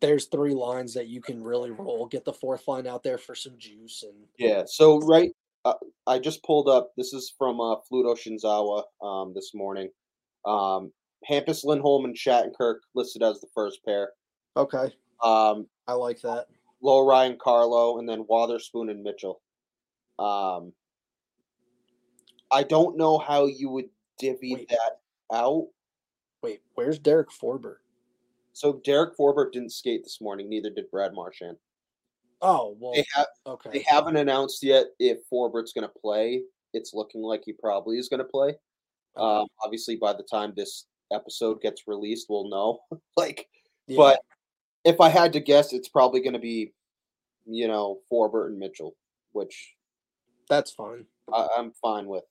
[0.00, 2.06] there's three lines that you can really roll.
[2.06, 4.64] Get the fourth line out there for some juice and yeah.
[4.66, 5.32] So right,
[5.64, 5.74] uh,
[6.06, 6.92] I just pulled up.
[6.96, 9.88] This is from uh, Fluto Shinzawa um, this morning.
[10.44, 10.92] Um,
[11.28, 14.10] Hampus Lindholm and Shattenkirk listed as the first pair.
[14.56, 14.94] Okay.
[15.22, 16.46] Um, I like that.
[16.82, 19.40] Low Ryan Carlo, and then Wotherspoon and Mitchell.
[20.18, 20.72] Um,
[22.50, 24.68] I don't know how you would divvy Wait.
[24.68, 25.00] that
[25.32, 25.68] out.
[26.42, 27.76] Wait, where's Derek Forbort?
[28.52, 30.48] So Derek Forbort didn't skate this morning.
[30.48, 31.56] Neither did Brad Marchand.
[32.44, 33.70] Oh well, They have okay.
[33.72, 36.42] they haven't announced yet if Forbort's going to play.
[36.74, 38.48] It's looking like he probably is going to play.
[39.16, 39.40] Okay.
[39.40, 42.80] Um, obviously, by the time this episode gets released, we'll know.
[43.16, 43.48] like,
[43.86, 44.20] Yeah, but
[44.84, 46.72] if I had to guess, it's probably going to be,
[47.46, 48.94] you know, Forbort and Mitchell,
[49.32, 49.74] which
[50.50, 51.06] that's fine.
[51.32, 52.24] I, I'm fine with.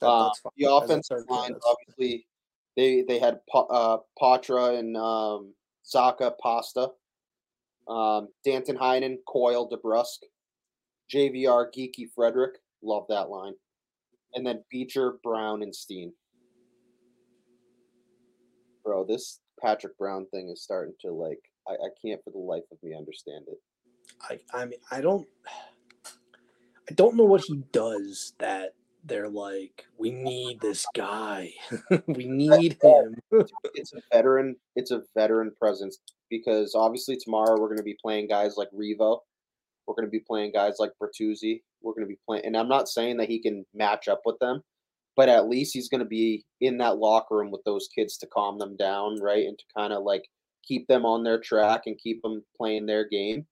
[0.00, 0.52] That, that's fine.
[0.56, 2.26] the offensive line, obviously,
[2.76, 5.52] they they had Pa- uh, Patra and um,
[5.84, 6.90] Zacha Pasta,
[7.88, 10.18] um, Danton Heinen, Coyle, DeBrusk,
[11.12, 12.56] JVR, Geekie Frederic.
[12.82, 13.54] Love that line.
[14.34, 16.12] And then Beecher, Brown, and Steen.
[18.84, 21.40] Bro, this Patrick Brown thing is starting to like.
[21.66, 23.58] I, I can't for the life of me understand it.
[24.22, 25.26] I, I mean, I don't,
[26.88, 28.74] I don't know what he does that
[29.04, 31.52] they're like, we need this guy,
[32.06, 33.16] we need him.
[33.74, 35.98] it's a veteran it's a veteran presence
[36.30, 39.20] because obviously tomorrow we're going to be playing guys like Revo.
[39.86, 41.62] We're going to be playing guys like Bertuzzi.
[41.82, 44.38] We're going to be playing and I'm not saying that he can match up with
[44.40, 44.62] them,
[45.16, 48.26] but at least he's going to be in that locker room with those kids to
[48.26, 49.46] calm them down, right?
[49.46, 50.24] And to kind of like
[50.66, 53.46] keep them on their track and keep them playing their game.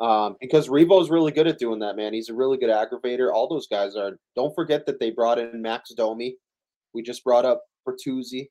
[0.00, 2.12] Um, because Revo's really good at doing that, man.
[2.12, 3.32] He's a really good aggravator.
[3.32, 4.18] All those guys are.
[4.34, 6.36] Don't forget that they brought in Max Domi.
[6.94, 8.48] We just brought up Bertuzzi.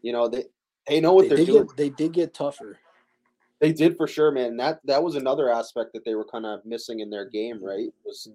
[0.00, 0.44] You know, they
[0.88, 1.66] they know what They they're doing.
[1.66, 2.78] get, they did get tougher.
[3.62, 4.56] They did for sure, man.
[4.56, 7.64] That that was another aspect that they were kind of missing in their game, mm-hmm.
[7.64, 7.94] right?
[8.04, 8.28] Was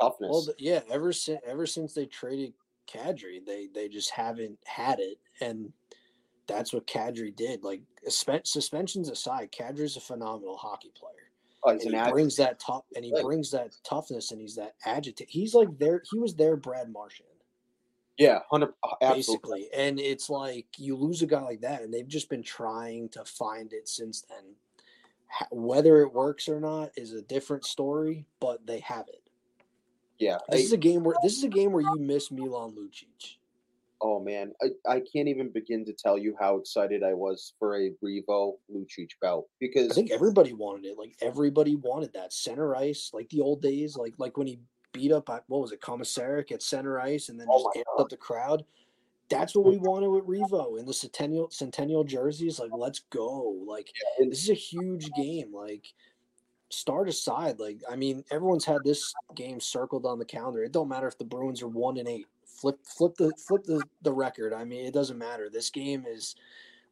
[0.00, 0.30] toughness.
[0.30, 2.54] Well, yeah, ever since ever since they traded
[2.90, 5.70] Kadri, they they just haven't had it, and
[6.46, 7.62] that's what Kadri did.
[7.62, 11.28] Like suspensions aside, Kadri's a phenomenal hockey player.
[11.64, 14.40] oh, he's and an he ag- brings that tough and he brings that toughness and
[14.40, 15.30] he's that agitated.
[15.30, 16.02] He's like there.
[16.10, 17.28] He was their Brad Marchand
[18.18, 19.16] yeah, hundred absolutely.
[19.62, 23.08] basically, and it's like you lose a guy like that, and they've just been trying
[23.10, 24.54] to find it since then.
[25.50, 29.22] Whether it works or not is a different story, but they have it.
[30.18, 30.38] Yeah.
[30.50, 33.36] This I- is a game where this is a game where you miss Milan Lucic.
[34.02, 37.76] oh man, I, I can't even begin to tell you how excited I was for
[37.76, 40.98] a Revo Lucic bout I think everybody wanted it.
[40.98, 44.58] Like everybody wanted that center ice, like the old days, like like when he
[44.92, 48.08] beat up what was it, Komisarek at center ice, and then Oh just amped up
[48.08, 48.64] the crowd.
[49.28, 52.58] That's what we wanted with Revo in the centennial centennial jerseys.
[52.58, 53.56] Like, let's go!
[53.66, 55.52] Like, and- this is a huge game.
[55.54, 55.86] Like,
[56.68, 57.58] start aside.
[57.58, 60.62] Like, I mean, everyone's had this game circled on the calendar.
[60.64, 62.26] It don't matter if the Bruins are one and eight.
[62.44, 64.52] Flip flip the flip the the record.
[64.52, 65.48] I mean, it doesn't matter.
[65.50, 66.36] This game is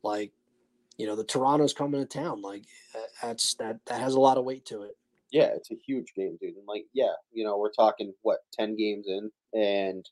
[0.03, 0.33] like
[0.97, 2.43] you know the Toronto's coming to town.
[2.43, 2.65] Like
[3.23, 4.97] that's that that has a lot of weight to it.
[5.33, 6.57] Yeah, it's a huge game, dude.
[6.57, 10.09] And like, yeah, you know, we're talking what ten games in, and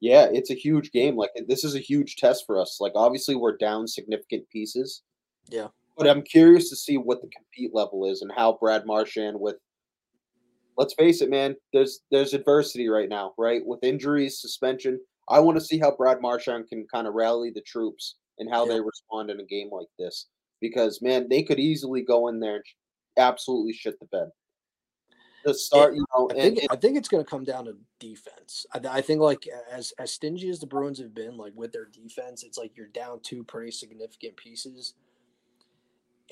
[0.00, 1.16] yeah, it's a huge game.
[1.16, 2.78] Like, this is a huge test for us.
[2.80, 5.02] Like, obviously, we're down significant pieces.
[5.48, 5.68] Yeah.
[5.96, 9.56] but I'm curious to see what the compete level is and how Brad Marchand with.
[10.76, 11.56] Let's face it, man.
[11.72, 13.62] There's there's adversity right now, right?
[13.66, 15.00] With injuries, suspension.
[15.28, 18.64] I want to see how Brad Marchand can kind of rally the troops and how
[18.66, 18.74] Yeah.
[18.74, 20.26] they respond in a game like this.
[20.60, 22.64] Because man, they could easily go in there and
[23.18, 24.30] absolutely shit the bed.
[25.44, 27.76] The start, you know, I think and- I think it's going to come down to
[28.00, 28.66] defense.
[28.72, 31.86] I, I think like as as stingy as the Bruins have been, like with their
[31.86, 34.94] defense, it's like you're down two pretty significant pieces,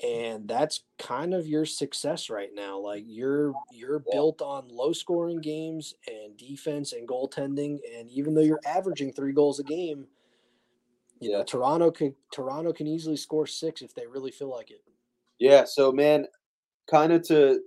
[0.03, 0.33] mm.
[0.35, 2.77] and that's kind of your success right now.
[2.79, 4.13] Like you're you're Yeah.
[4.13, 9.31] built on low scoring games and defense and goaltending, and even though you're averaging three
[9.31, 10.05] goals a game,
[11.21, 11.43] you know Yeah.
[11.45, 14.83] Toronto could Toronto can easily score six if they really feel like it.
[15.39, 16.27] Yeah, so man,
[16.89, 17.61] kind of to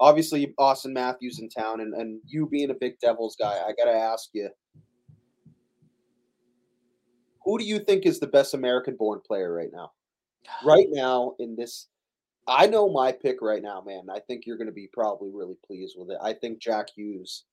[0.00, 3.96] obviously Auston Matthews in town, and, and you being a big Devils guy, I gotta
[3.96, 4.50] ask you,
[7.44, 9.92] who do you think is the best American-born player right now?
[10.64, 11.88] Right now, in this,
[12.46, 14.04] I know my pick right now, man.
[14.12, 16.18] I think you're gonna be probably really pleased with it.
[16.22, 17.44] I think Jack Hughes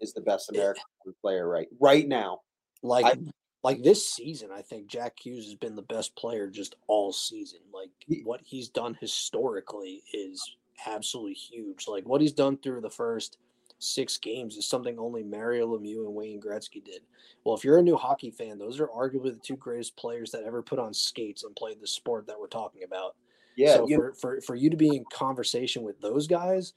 [0.00, 0.84] is the best American
[1.20, 2.40] player right right now.
[2.82, 3.16] like I-
[3.62, 7.60] like this season, I think Jack Hughes has been the best player just all season.
[7.72, 7.90] Like
[8.24, 11.86] what he's done historically is absolutely huge.
[11.86, 13.38] Like what he's done through the first
[13.78, 17.02] six games is something only Mario Lemieux and Wayne Gretzky did.
[17.44, 20.44] Well, if you're a new hockey fan, those are arguably the two greatest players that
[20.44, 23.16] ever put on skates and played the sport that we're talking about.
[23.56, 26.72] Yeah, so for, for for you to be in conversation with those guys,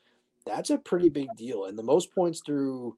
[0.46, 1.66] that's a pretty big deal.
[1.66, 2.98] And the most points through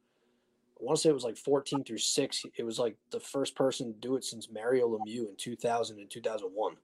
[0.80, 2.46] I want to say it was like 14 through 6.
[2.56, 6.10] It was like the first person to do it since Mario Lemieux in 2000 and
[6.10, 6.76] 2001.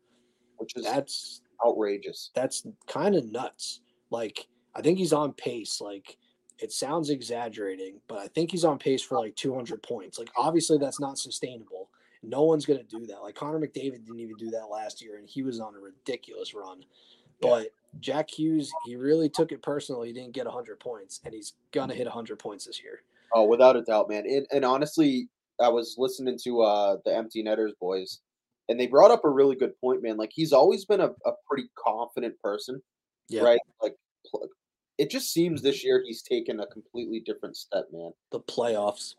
[0.58, 2.32] which is That's outrageous.
[2.34, 3.82] that's kind of nuts.
[4.10, 5.80] Like I think he's on pace.
[5.80, 6.18] Like
[6.60, 10.18] it sounds exaggerating, but I think he's on pace for like 200 points.
[10.18, 11.90] Like obviously that's not sustainable.
[12.24, 13.22] No one's going to do that.
[13.22, 16.54] Like Connor McDavid didn't even do that last year, and he was on a ridiculous
[16.54, 16.84] run.
[17.42, 17.68] But
[18.00, 20.08] Jack Hughes, he really took it personally.
[20.08, 23.04] He didn't get 100 points, and he's gonna hit 100 points this year.
[23.34, 24.26] Oh, without a doubt, man.
[24.26, 25.30] And, and honestly,
[25.62, 28.20] I was listening to uh, the Empty Netters boys,
[28.70, 30.18] and they brought up a really good point, man.
[30.18, 32.82] Like he's always been a, a pretty confident person,
[33.30, 33.42] yeah.
[33.42, 33.60] right?
[33.82, 33.96] Like
[34.98, 38.12] it just seems this year he's taken a completely different step, man.
[38.32, 39.16] The playoffs.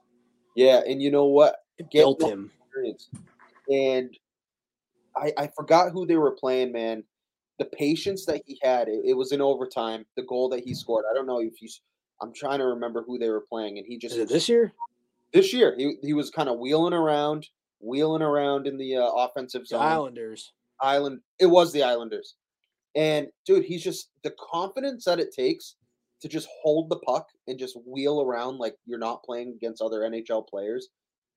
[0.57, 1.57] Yeah, and you know what?
[1.79, 2.51] It built him.
[2.67, 3.11] Experience.
[3.69, 4.17] And
[5.17, 7.05] I I forgot who they were playing, man.
[7.59, 10.05] The patience that he had, it, it was in overtime.
[10.17, 11.05] The goal that he scored.
[11.11, 11.81] I don't know if he's.
[12.21, 14.15] I'm trying to remember who they were playing, and he just.
[14.15, 14.73] Is it this year?
[15.33, 17.49] This year, he he was kind of wheeling around,
[17.81, 19.81] wheeling around in the uh, offensive zone.
[19.81, 20.53] The Islanders.
[20.81, 21.21] Island.
[21.39, 22.35] It was the Islanders.
[22.95, 25.77] And dude, he's just the confidence that it takes
[26.21, 30.01] to just hold the puck and just wheel around like you're not playing against other
[30.01, 30.89] NHL players.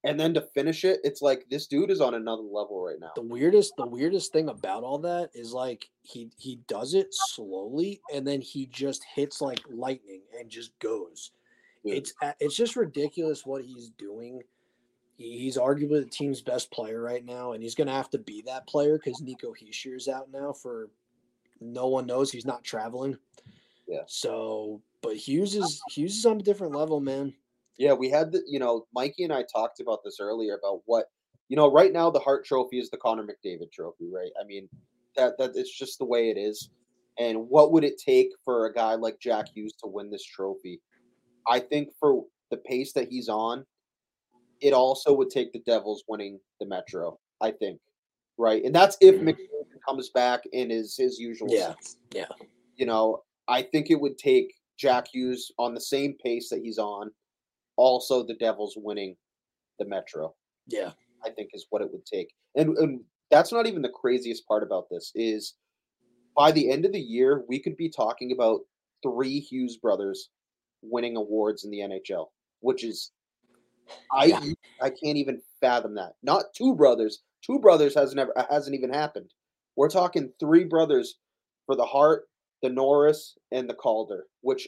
[0.03, 3.11] And then to finish it, it's like this dude is on another level right now.
[3.15, 7.99] The weirdest, the weirdest thing about all that is like he he does it slowly
[8.13, 11.31] and then he just hits like lightning and just goes.
[11.83, 14.41] It's uh, it's just ridiculous what he's doing.
[15.17, 18.43] He's arguably the team's best player right now, and he's going to have to be
[18.45, 20.89] that player because Nico Hischier's out now for
[21.59, 23.17] no one knows he's not traveling.
[23.87, 24.01] Yeah.
[24.05, 27.33] So, but Hughes is Hughes is on a different level, man.
[27.77, 31.05] Yeah, we had the you know Mikey and I talked about this earlier about what
[31.49, 34.31] you know right now the Hart Trophy is the Connor McDavid Trophy, right?
[34.41, 34.67] I mean
[35.15, 36.69] that that it's just the way it is.
[37.19, 40.79] And what would it take for a guy like Jack Hughes to win this trophy?
[41.47, 43.65] I think for the pace that he's on,
[44.61, 47.17] it also would take the Devils winning the Metro.
[47.41, 47.79] I think,
[48.37, 48.63] right?
[48.63, 49.29] And that's if mm.
[49.29, 51.47] McDavid comes back in his his usual.
[51.51, 51.73] Yeah,
[52.13, 52.27] yeah.
[52.75, 56.77] You know, I think it would take Jack Hughes on the same pace that he's
[56.77, 57.11] on.
[57.77, 59.15] Also, the Devils winning
[59.79, 60.35] the Metro.
[60.67, 60.91] Yeah,
[61.23, 64.63] I think is what it would take, and and that's not even the craziest part
[64.63, 65.53] about this is
[66.35, 68.61] by the end of the year we could be talking about
[69.03, 70.29] three Hughes brothers
[70.81, 72.27] winning awards in the NHL,
[72.61, 73.11] which is
[74.11, 74.41] I yeah.
[74.81, 76.13] I can't even fathom that.
[76.23, 77.23] Not two brothers.
[77.41, 79.31] Two brothers has never hasn't even happened.
[79.75, 81.15] We're talking three brothers
[81.65, 82.27] for the Hart,
[82.61, 84.67] the Norris, and the Calder, which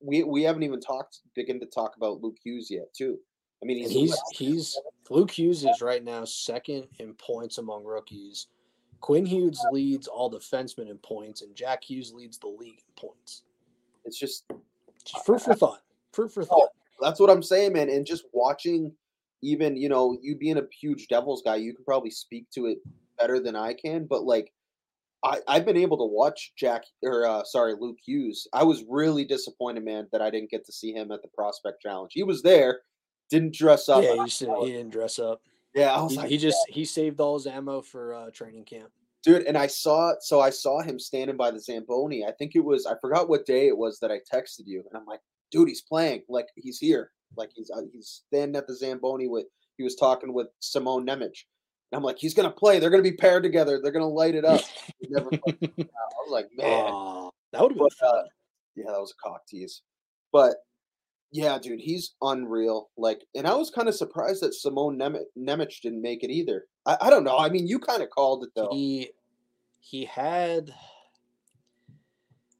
[0.00, 3.18] we we haven't even talked begin to talk about Luke Hughes yet, too.
[3.62, 8.46] I mean, he's he's, he's Luke Hughes is right now second in points among rookies.
[9.00, 13.42] Quinn Hughes leads all defensemen in points, and Jack Hughes leads the league in points.
[14.04, 14.44] It's just,
[15.04, 15.82] just fruit for thought.
[16.12, 16.68] Fruit for oh, thought.
[17.00, 17.88] that's what I'm saying, man.
[17.88, 18.92] And just watching,
[19.42, 22.78] even you know, you being a huge Devils guy, you can probably speak to it
[23.18, 24.52] better than I can, but like
[25.22, 28.46] I, I've been able to watch Jack or uh, sorry, Luke Hughes.
[28.52, 31.82] I was really disappointed, man, that I didn't get to see him at the prospect
[31.82, 32.12] challenge.
[32.14, 32.80] He was there,
[33.28, 34.02] didn't dress up.
[34.02, 35.42] Yeah, he, said he didn't dress up.
[35.74, 38.90] Yeah, he, like, he, just he saved all his ammo for uh, training camp.
[39.22, 42.24] Dude, and I saw so I saw him standing by the Zamboni.
[42.24, 44.98] I think it was I forgot what day it was that I texted you, and
[44.98, 46.22] I'm like, dude, he's playing.
[46.28, 47.10] Like he's here.
[47.36, 49.46] Like he's uh, he's standing at the Zamboni with.
[49.76, 51.32] He was talking with Simon Nemec,
[51.90, 52.78] and I'm like, he's gonna play.
[52.78, 53.80] They're gonna be paired together.
[53.82, 54.60] They're gonna light it up.
[55.08, 58.18] never I was like, man, uh, that would have been fun.
[58.18, 58.22] Uh,
[58.76, 59.82] yeah, that was a cock tease.
[60.32, 60.56] But
[61.32, 62.90] yeah, dude, he's unreal.
[62.96, 66.64] Like, and I was kind of surprised that Simon Nemec, Nemec didn't make it either.
[66.86, 67.38] I, I don't know.
[67.38, 68.70] I mean, you kind of called it though.
[68.72, 69.10] He
[69.80, 70.72] he had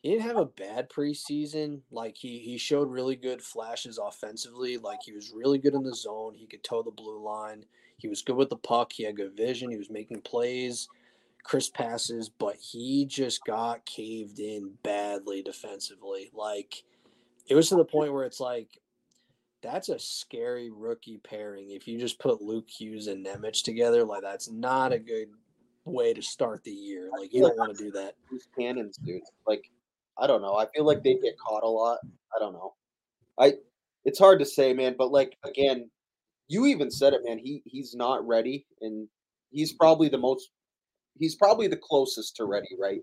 [0.02, 1.80] he didn't have a bad preseason.
[1.90, 4.78] Like he he showed really good flashes offensively.
[4.78, 6.34] Like he was really good in the zone.
[6.34, 7.64] He could toe the blue line.
[8.00, 8.92] He was good with the puck.
[8.92, 9.70] He had good vision.
[9.70, 10.88] He was making plays,
[11.42, 16.30] crisp passes, but he just got caved in badly defensively.
[16.34, 16.82] Like
[17.46, 18.68] it was to the point where it's like
[19.62, 21.70] that's a scary rookie pairing.
[21.70, 25.28] If you just put Luke Hughes and Nemec together, like that's not a good
[25.84, 27.10] way to start the year.
[27.18, 28.14] Like you don't want to do that.
[28.30, 29.22] These cannons, dude.
[29.46, 29.70] Like
[30.18, 30.56] I don't know.
[30.56, 31.98] I feel like they get caught a lot.
[32.34, 32.74] I don't know.
[33.38, 33.54] I
[34.04, 35.90] it's hard to say, man, but like again,
[36.50, 37.38] you even said it, man.
[37.38, 39.06] He he's not ready, and
[39.50, 40.50] he's probably the most.
[41.16, 43.02] He's probably the closest to ready, right?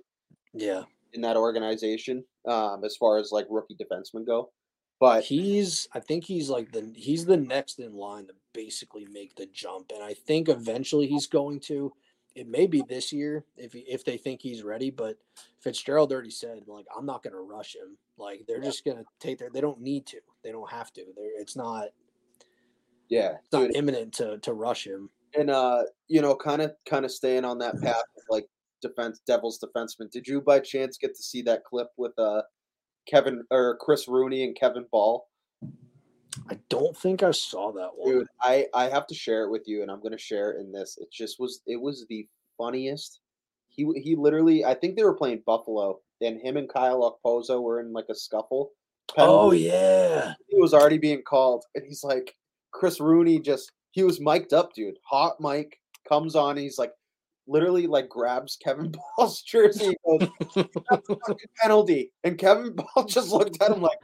[0.53, 0.83] Yeah.
[1.13, 4.51] In that organization, um, as far as like rookie defensemen go,
[4.99, 5.87] but he's.
[5.93, 9.93] I think he's like the he's the next in line to basically make the jump,
[9.95, 11.93] and I think eventually he's going to.
[12.35, 15.15] It may be this year if if they think he's ready, but
[15.61, 17.97] Fitzgerald already said like I'm not going to rush him.
[18.17, 18.65] Like they're yeah.
[18.65, 19.49] just going to take their.
[19.49, 20.17] They don't need to.
[20.43, 21.05] They don't have to.
[21.15, 21.85] They're, it's not
[23.09, 25.09] yeah, it's not imminent to to rush him.
[25.37, 28.45] And uh, you know, kind of kind of staying on that path of like
[28.81, 30.11] defense Devils defenseman.
[30.11, 32.41] Did you by chance get to see that clip with uh
[33.07, 35.27] Kevin or Chris Rooney and Kevin Bahl.
[36.49, 38.11] I don't think I saw that one.
[38.11, 40.71] Dude, I I have to share it with you, and I'm gonna share it in
[40.71, 40.97] this.
[40.99, 42.27] It just was it was the
[42.57, 43.21] funniest.
[43.69, 47.79] He he literally I think they were playing Buffalo, and him and Kyle Okposo were
[47.79, 48.71] in like a scuffle.
[49.17, 50.33] Oh yeah.
[50.47, 52.35] he was already being called, and he's like,
[52.71, 54.97] Chris Rooney just he was mic'd up, dude.
[55.09, 56.93] Hot mic comes on, he's like,
[57.47, 63.31] literally like grabs Kevin Bahl's jersey, goes, "That's a fucking penalty, and Kevin Bahl just
[63.31, 63.99] looked at him like,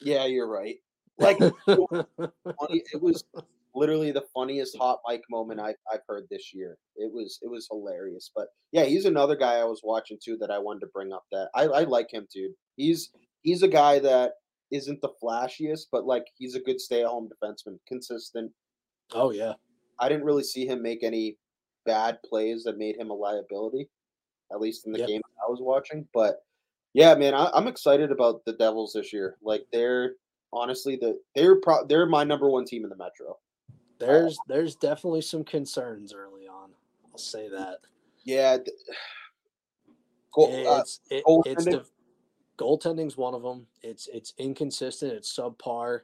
[0.00, 0.76] yeah, you're right.
[1.18, 1.38] Like.
[1.40, 3.24] It was
[3.74, 6.76] literally the funniest hot mic moment I've, I've heard this year.
[6.96, 8.30] It was it was hilarious.
[8.34, 11.24] But yeah, he's another guy I was watching too that I wanted to bring up.
[11.32, 12.52] That I, I like him, dude.
[12.76, 13.10] He's
[13.42, 14.32] he's a guy that
[14.70, 18.50] isn't the flashiest, but like he's a good stay at home defenseman, consistent.
[19.12, 19.54] oh yeah.
[19.98, 21.36] I didn't really see him make any
[21.84, 23.88] bad plays that made him a liability,
[24.52, 25.08] at least in the Yep.
[25.08, 26.06] game I was watching.
[26.14, 26.42] But
[26.94, 29.36] yeah, man, I, I'm excited about the Devils this year.
[29.42, 30.14] Like they're
[30.52, 33.38] honestly the they're pro- they're my number one team in the Metro.
[33.98, 36.70] There's there's definitely some concerns early on.
[37.12, 37.78] I'll say that.
[38.24, 38.56] Yeah.
[40.32, 41.66] Goal, uh, It's it, it's
[42.60, 43.66] goaltending's one of them.
[43.82, 45.12] It's it's inconsistent.
[45.12, 46.00] It's subpar.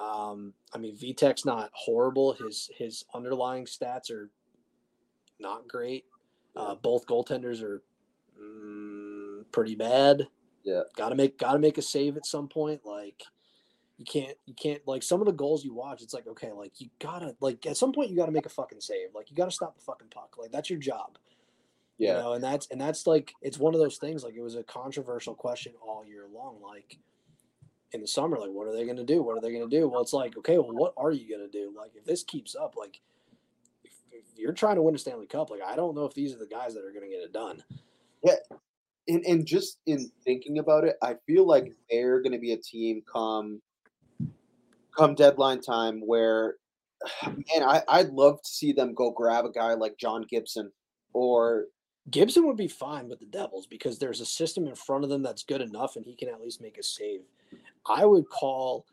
[0.00, 2.34] Um, I mean, Vitek's not horrible.
[2.34, 4.30] His his underlying stats are
[5.40, 6.04] not great.
[6.54, 7.82] Uh, both goaltenders are
[8.40, 10.28] mm, pretty bad.
[10.64, 10.82] Yeah.
[10.96, 12.82] Got to make got to make a save at some point.
[12.84, 13.22] Like
[13.96, 16.02] you can't you can't like some of the goals you watch.
[16.02, 18.50] It's like okay, like you gotta like at some point you got to make a
[18.50, 19.08] fucking save.
[19.14, 20.36] Like you got to stop the fucking puck.
[20.38, 21.18] Like that's your job
[21.98, 22.16] yeah.
[22.16, 24.56] you know and that's and that's like it's one of those things like it was
[24.56, 26.98] a controversial question all year long like
[27.92, 29.76] in the summer like what are they going to do what are they going to
[29.80, 32.22] do well it's like okay well what are you going to do like if this
[32.24, 33.00] keeps up like
[33.84, 36.34] if, if you're trying to win a stanley cup like i don't know if these
[36.34, 37.62] are the guys that are going to get it done
[38.24, 38.34] Yeah.
[39.08, 42.56] and, and just in thinking about it, I feel like they're going to be a
[42.56, 43.62] team come
[44.96, 46.56] come deadline time where,
[47.26, 50.72] man, I, I'd love to see them go grab a guy like John Gibson
[51.12, 51.66] or
[52.10, 55.22] gibson would be fine with the devils because there's a system in front of them
[55.22, 57.22] that's good enough and he can at least make a save
[57.88, 58.86] i would call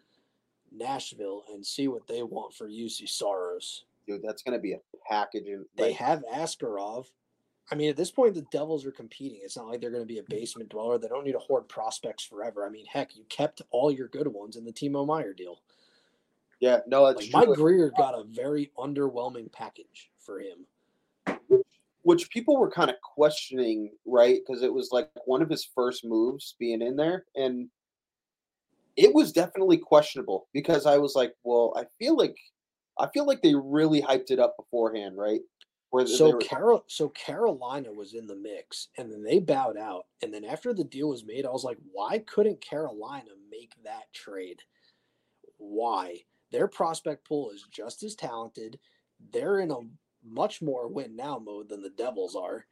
[0.71, 4.79] nashville and see what they want for Juuse Saros dude, that's going to be a
[5.07, 5.47] package.
[5.47, 7.05] And They like, have Askarov.
[7.71, 9.39] I mean, at this point, the Devils are competing.
[9.41, 10.97] It's not like they're going to be a basement dweller.
[10.97, 12.65] They don't need to hoard prospects forever.
[12.65, 15.61] I mean, heck, you kept all your good ones in the Timo Meier deal.
[16.59, 17.51] yeah, no, that's Like true.
[17.51, 20.65] Mike Grier got a very underwhelming package for him.
[22.03, 24.39] Which people were kind of questioning, right?
[24.45, 27.69] Because it was like one of his first moves being in there, and
[28.95, 30.47] it was definitely questionable.
[30.53, 32.35] Because I was like, well, I feel like,
[32.99, 35.41] I feel like they really hyped it up beforehand, right?
[35.89, 40.05] Where So were- Carol, so Carolina was in the mix, and then they bowed out.
[40.21, 44.11] And then after the deal was made, I was like, why couldn't Carolina make that
[44.13, 44.61] trade?
[45.57, 46.17] Why?
[46.51, 48.79] Their prospect pool is just as talented.
[49.31, 49.77] They're in a
[50.25, 52.65] much more win now mode than the Devils are.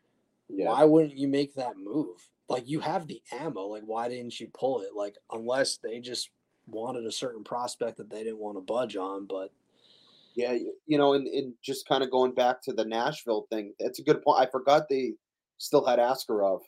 [0.50, 2.18] yeah, Why wouldn't you make that move?
[2.50, 3.68] Like you have the ammo.
[3.68, 4.90] Like why didn't you pull it?
[4.96, 6.30] Like unless they just
[6.68, 9.26] wanted a certain prospect that they didn't want to budge on.
[9.26, 9.52] But
[10.36, 14.00] yeah, you know, and, and just kind of going back to the Nashville thing, that's
[14.00, 14.42] a good point.
[14.42, 15.14] I forgot they
[15.58, 16.62] still had Askarov.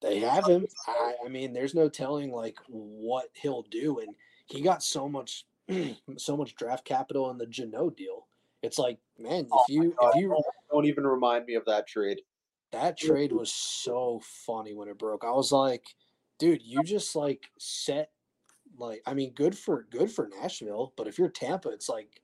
[0.00, 0.66] They have him.
[0.86, 4.14] I, I mean, there's no telling like what he'll do, and
[4.46, 5.44] he got so much,
[6.16, 8.26] so much draft capital in the Jeannot deal.
[8.62, 11.64] It's like, man, if oh you God, if you don't- don't even remind me of
[11.66, 12.20] that trade.
[12.72, 15.24] that trade was so funny when it broke.
[15.24, 15.84] I was like,
[16.38, 18.10] dude, you just like set
[18.76, 22.20] like I mean, good for good for Nashville, but if you're Tampa, it's like,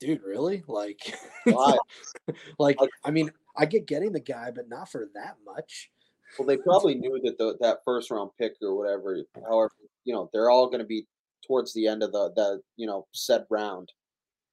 [0.00, 0.62] dude, really?
[0.68, 1.00] Like
[2.58, 5.90] Like- I mean, I get getting the guy, but not for that much.
[6.38, 9.18] Well, they probably knew that the, that first round pick or whatever,
[9.48, 9.72] however,
[10.04, 11.06] you know, they're all going to be
[11.46, 13.90] towards the end of the the you know said round.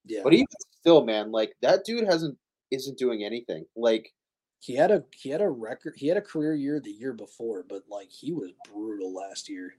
[0.07, 0.47] Yeah, But even
[0.79, 2.37] still, man, like that dude hasn't
[2.71, 3.65] isn't doing anything.
[3.75, 4.13] Like
[4.59, 7.63] He had a he had a record he had a career year the year before,
[7.67, 9.75] but like he was brutal last year.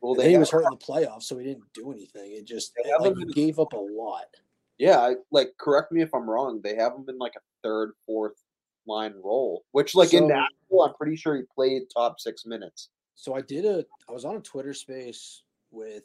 [0.00, 2.32] well, they he was hurt in the playoffs, so he didn't do anything.
[2.32, 4.26] It just it, like he gave up a lot.
[4.78, 6.60] yeah, I, like correct me if I'm wrong.
[6.62, 8.42] They have him in like a third, fourth
[8.86, 12.90] line role, which like in So- Nashville, I'm pretty sure he played top six minutes.
[13.16, 16.02] So I did a I was on a Twitter space with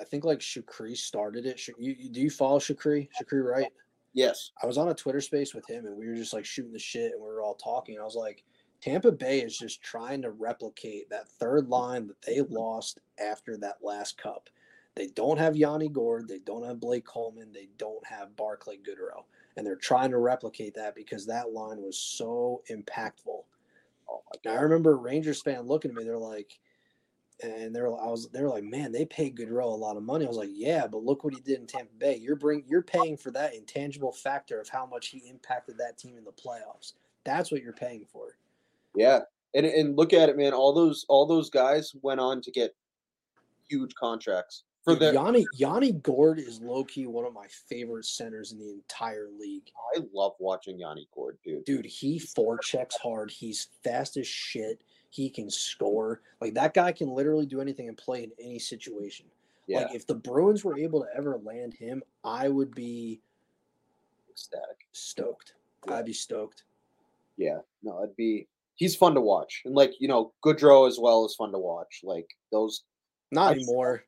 [0.00, 1.66] I think like Shakri started it.
[1.78, 3.08] You, you do you follow Shakri?
[3.20, 3.68] Shakri, right?
[4.14, 6.72] Yes, I was on a Twitter space with him and we were just like shooting
[6.72, 7.98] the shit and we were all talking.
[8.00, 8.42] I was like,
[8.80, 13.78] Tampa Bay is just trying to replicate that third line that they lost after that
[13.82, 14.48] last cup.
[14.94, 19.24] They don't have Yanni Gourde, they don't have Blake Coleman, they don't have Barclay Goodrow.
[19.56, 23.44] And they're trying to replicate that because that line was so impactful.
[24.08, 26.58] oh I remember a Rangers fan looking at me, they're like,
[27.42, 30.24] and they're I was they were like, man, they paid Goodrow a lot of money.
[30.24, 32.16] I was like, yeah, but look what he did in Tampa Bay.
[32.16, 36.16] You're bring you're paying for that intangible factor of how much he impacted that team
[36.16, 36.94] in the playoffs.
[37.24, 38.36] That's what you're paying for.
[38.94, 39.20] Yeah,
[39.54, 40.52] and and look at it, man.
[40.52, 42.74] All those all those guys went on to get
[43.68, 48.52] huge contracts for the Yanni Yanni Gourde is low key one of my favorite centers
[48.52, 49.70] in the entire league.
[49.94, 51.64] I love watching Yanni Gourde, dude.
[51.64, 53.30] Dude, he forechecks hard.
[53.30, 54.82] He's fast as shit.
[55.10, 56.20] He can score.
[56.40, 59.26] Like that guy can literally do anything and play in any situation.
[59.66, 59.80] Yeah.
[59.80, 63.20] Like if the Bruins were able to ever land him, I would be
[64.30, 64.86] ecstatic.
[64.92, 65.54] Stoked.
[65.86, 65.96] Yeah.
[65.96, 66.64] I'd be stoked.
[67.36, 67.58] Yeah.
[67.82, 69.62] No, I'd be he's fun to watch.
[69.64, 72.00] And like, you know, Goodrow as well is fun to watch.
[72.02, 72.82] Like those
[73.30, 74.04] not anymore.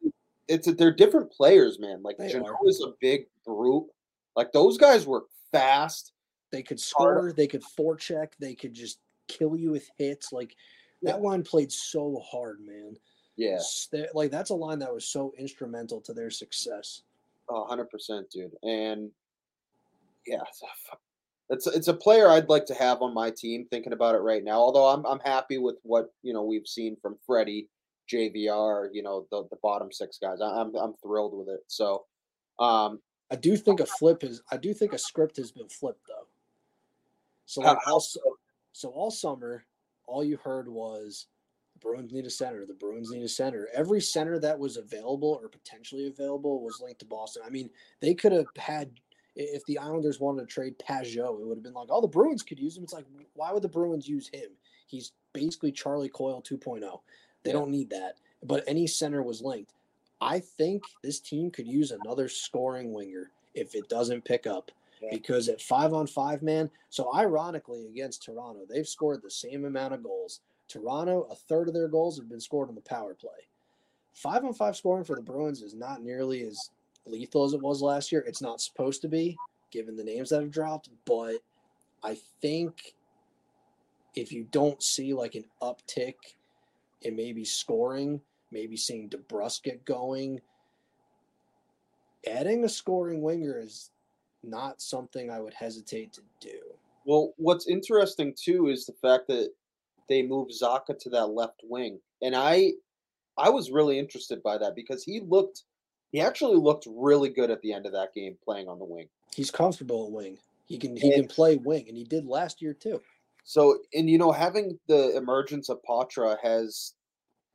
[0.48, 2.02] It's a, they're different players, man.
[2.02, 3.86] Like Jeannot is a big brute.
[4.34, 6.12] Like those guys were fast.
[6.50, 8.98] They could score, they could forecheck, they could just
[9.28, 10.32] kill you with hits.
[10.32, 10.56] Like
[11.02, 12.96] that line played so hard, man.
[13.36, 13.58] Yeah.
[14.14, 17.02] Like that's a line that was so instrumental to their success.
[17.48, 18.52] Oh, 100%, dude.
[18.62, 19.10] And
[20.26, 20.42] yeah,
[21.48, 24.44] it's it's a player I'd like to have on my team thinking about it right
[24.44, 24.58] now.
[24.58, 27.68] Although I'm I'm happy with what, you know, we've seen from Freddie,
[28.12, 30.38] JVR, you know, the the bottom 6 guys.
[30.40, 31.60] I'm I'm thrilled with it.
[31.66, 32.04] So,
[32.58, 33.00] um
[33.32, 36.28] I do think a flip is I do think a script has been flipped though.
[37.46, 38.20] So like also
[38.72, 39.64] so all summer
[40.10, 41.26] all you heard was
[41.74, 42.66] the Bruins need a center.
[42.66, 43.68] The Bruins need a center.
[43.72, 47.42] Every center that was available or potentially available was linked to Boston.
[47.46, 48.90] I mean, they could have had
[49.36, 52.42] if the Islanders wanted to trade Pageau, it would have been like, oh, the Bruins
[52.42, 52.82] could use him.
[52.82, 54.50] It's like, why would the Bruins use him?
[54.86, 57.00] He's basically Charlie Coyle 2.0.
[57.44, 58.16] They don't need that.
[58.42, 59.72] But any center was linked.
[60.20, 64.70] I think this team could use another scoring winger if it doesn't pick up
[65.10, 66.70] because at five on five, man.
[66.90, 70.40] So ironically, against Toronto, they've scored the same amount of goals.
[70.68, 73.30] Toronto, a third of their goals have been scored on the power play.
[74.14, 76.70] Five on five scoring for the Bruins is not nearly as
[77.06, 78.24] lethal as it was last year.
[78.26, 79.36] It's not supposed to be,
[79.70, 81.36] given the names that have dropped, but
[82.02, 82.94] I think
[84.14, 86.16] if you don't see like an uptick
[87.02, 88.20] in maybe scoring,
[88.50, 90.40] maybe seeing DeBrusk get going,
[92.26, 93.90] adding a scoring winger is
[94.42, 96.58] not something I would hesitate to do.
[97.04, 99.52] Well, what's interesting too is the fact that
[100.08, 102.72] they moved Zacha to that left wing, and I,
[103.38, 105.62] I was really interested by that because he looked,
[106.12, 109.08] he actually looked really good at the end of that game playing on the wing.
[109.34, 110.38] He's comfortable at wing.
[110.66, 113.00] He can he and, can play wing, and he did last year too.
[113.44, 116.94] So, and you know, having the emergence of Poitras has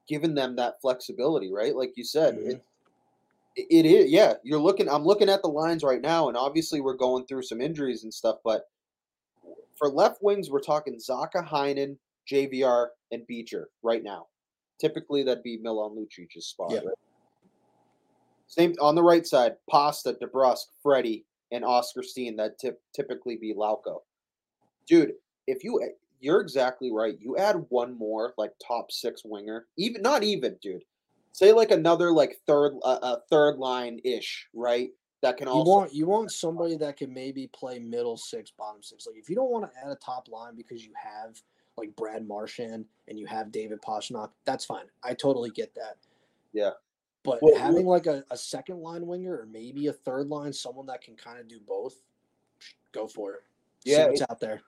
[0.08, 1.76] given them that flexibility, right?
[1.76, 2.50] Like you said, mm-hmm.
[2.52, 2.66] it,
[3.56, 4.34] it is, yeah.
[4.44, 4.90] You're looking.
[4.90, 8.14] I'm looking at the lines right now, and obviously we're going through some injuries and
[8.14, 8.38] stuff.
[8.44, 8.66] But
[9.78, 11.98] for left wings, we're talking Zacha Heinen,
[12.30, 14.28] JVR, and Beecher right now.
[14.80, 16.72] Typically, that'd be Milan Lucic's spot.
[16.72, 16.80] Yeah.
[16.80, 16.98] Right?
[18.48, 22.36] Same on the right side: Pasta, DeBrusk, Freddie, and Oskar Steen.
[22.36, 24.02] That tip, typically be Lauko.
[24.86, 25.14] Dude,
[25.48, 25.82] if you
[26.20, 27.18] you're exactly right.
[27.22, 30.84] You add one more like top six winger, even not even, dude
[31.36, 34.90] say like another like third uh, uh third line ish, right?
[35.22, 38.82] That can also you want you want somebody that can maybe play middle six, bottom
[38.82, 39.06] six.
[39.06, 41.42] Like if you don't want to add a top line because you have
[41.78, 44.86] like Brad Marchand and you have David Pastrnak, that's fine.
[45.04, 45.98] I totally get that.
[46.54, 46.72] Yeah.
[47.24, 50.86] But well, having like a, a second line winger or maybe a third line, someone
[50.86, 51.96] that can kind of do both,
[52.94, 53.40] go for it.
[53.84, 54.62] Yeah, See what's out there.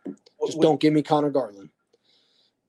[0.46, 1.70] Just don't give me Conor Garland.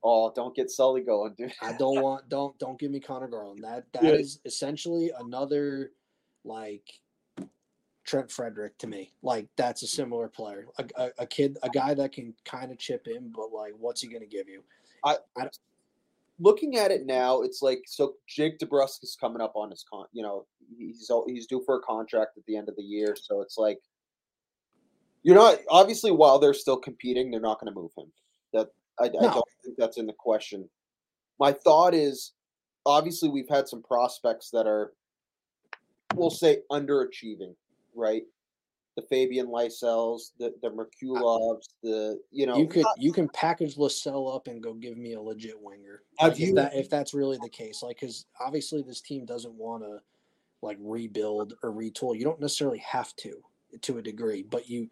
[0.03, 1.53] Oh, don't get Sully going, dude.
[1.61, 3.63] I don't want don't don't give me Conor Garland.
[3.63, 4.11] That that yeah.
[4.11, 5.91] is essentially another
[6.45, 6.89] like
[8.05, 9.11] Trent Frederic to me.
[9.21, 12.79] Like that's a similar player, a, a, a kid, a guy that can kind of
[12.79, 14.63] chip in, but like, what's he going to give you?
[15.03, 15.47] I, I
[16.39, 18.15] looking at it now, it's like so.
[18.27, 20.05] Jake DeBrusk is coming up on his con.
[20.11, 20.45] You know,
[20.77, 23.79] he's he's due for a contract at the end of the year, so it's like
[25.23, 28.11] you're not obviously while they're still competing, they're not going to move him.
[28.53, 28.69] That
[28.99, 29.19] I, no.
[29.19, 30.67] I don't think that's in the question.
[31.39, 32.33] My thought is
[32.85, 34.93] obviously we've had some prospects that are,
[36.15, 37.55] we'll say, underachieving,
[37.95, 38.23] right?
[38.95, 43.75] The Fabian Lysells, the the Merkulovs, the you know you could not, you can package
[43.75, 46.01] Lysell up and go give me a legit winger.
[46.21, 49.83] Like if, that, if that's really the case, like because obviously this team doesn't want
[49.83, 49.99] to
[50.61, 52.17] like rebuild or retool.
[52.17, 53.41] You don't necessarily have to
[53.81, 54.89] to a degree, but you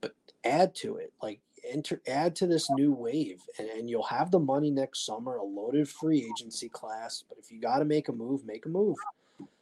[0.00, 0.14] but
[0.44, 1.12] add to it.
[1.20, 1.40] Like
[1.70, 5.44] enter add to this new wave and, and you'll have the money next summer a
[5.44, 8.96] loaded free agency class but if you got to make a move make a move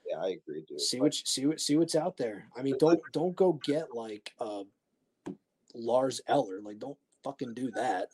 [0.07, 0.81] yeah i agree dude.
[0.81, 4.33] see what see what see what's out there i mean don't don't go get like
[4.41, 4.63] uh
[5.75, 8.09] lars eller like don't fucking do that.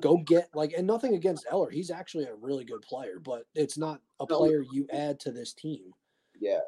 [0.00, 1.70] Go get like, and nothing against Eller.
[1.70, 5.52] He's actually a really good player, but it's not a player you add to this
[5.52, 5.92] team.
[6.38, 6.60] Yeah.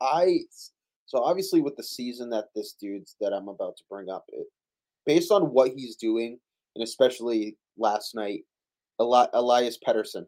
[0.00, 0.40] I
[1.06, 4.46] so obviously with the season that this dude's that I'm about to bring up, it,
[5.06, 6.38] based on what he's doing,
[6.74, 8.40] and especially last night,
[9.00, 10.26] Eli- Elias Pettersson,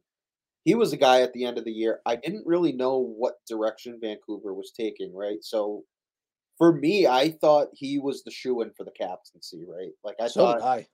[0.65, 2.01] he was a guy at the end of the year.
[2.07, 5.39] I didn't really know what direction Vancouver was taking, right?
[5.43, 5.85] So
[6.59, 9.93] for me, I thought he was the shoe in for the captaincy, right?
[10.05, 10.87] Like I so thought I.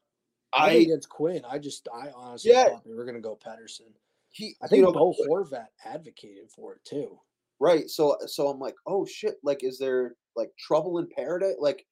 [0.56, 1.42] I I against Quinn.
[1.48, 2.66] I just, I honestly Yeah.
[2.68, 3.92] thought they were gonna go Pettersson.
[4.30, 7.18] he I you think know, Bo Horvat advocated for it too.
[7.58, 7.90] Right.
[7.90, 11.56] So so I'm like, oh shit, like is there like trouble in paradise?
[11.58, 11.84] Like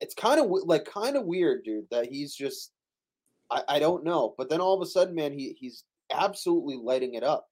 [0.00, 2.72] it's kind of like kind of weird, dude, that he's just
[3.50, 4.34] I, I don't know.
[4.38, 7.46] But then all of a sudden, man, he he's absolutely lighting it up.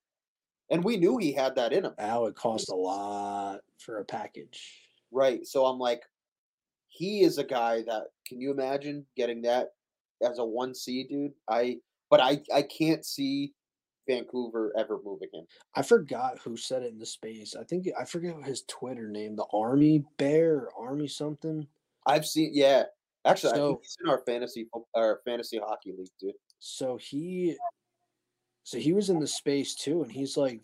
[0.70, 1.94] And we knew he had that in him.
[1.98, 4.82] That would cost a lot for a package.
[5.10, 5.46] Right.
[5.46, 6.02] So I'm like,
[6.88, 9.68] he is a guy that can you imagine getting that
[10.22, 11.32] as a one C dude?
[11.48, 11.78] I
[12.10, 13.54] but I I can't see
[14.08, 15.44] Vancouver ever moving him.
[15.74, 17.54] I forgot who said it in the space.
[17.58, 19.36] I think I forget his Twitter name.
[19.36, 21.66] The Army Bear, Army something.
[22.08, 22.84] I've seen yeah.
[23.24, 26.34] Actually, I think he's in our fantasy our fantasy hockey league, dude.
[26.58, 27.56] So he,
[28.64, 30.62] so he was in the space too, and he's like,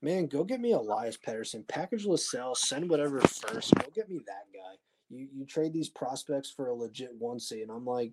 [0.00, 3.74] "Man, go get me Elias Pettersson, package Lascelles, send whatever first.
[3.74, 4.76] Go get me that guy.
[5.10, 8.12] You you trade these prospects for a legit one C." And I'm like,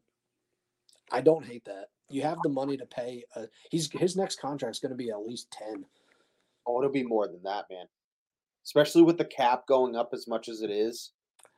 [1.11, 1.87] I don't hate that.
[2.09, 3.23] You have the money to pay.
[3.35, 5.85] Uh, he's his next contract's going to be at least ten.
[6.67, 7.85] Oh, it'll be more than that, man.
[8.65, 11.11] Especially with the cap going up as much as it is.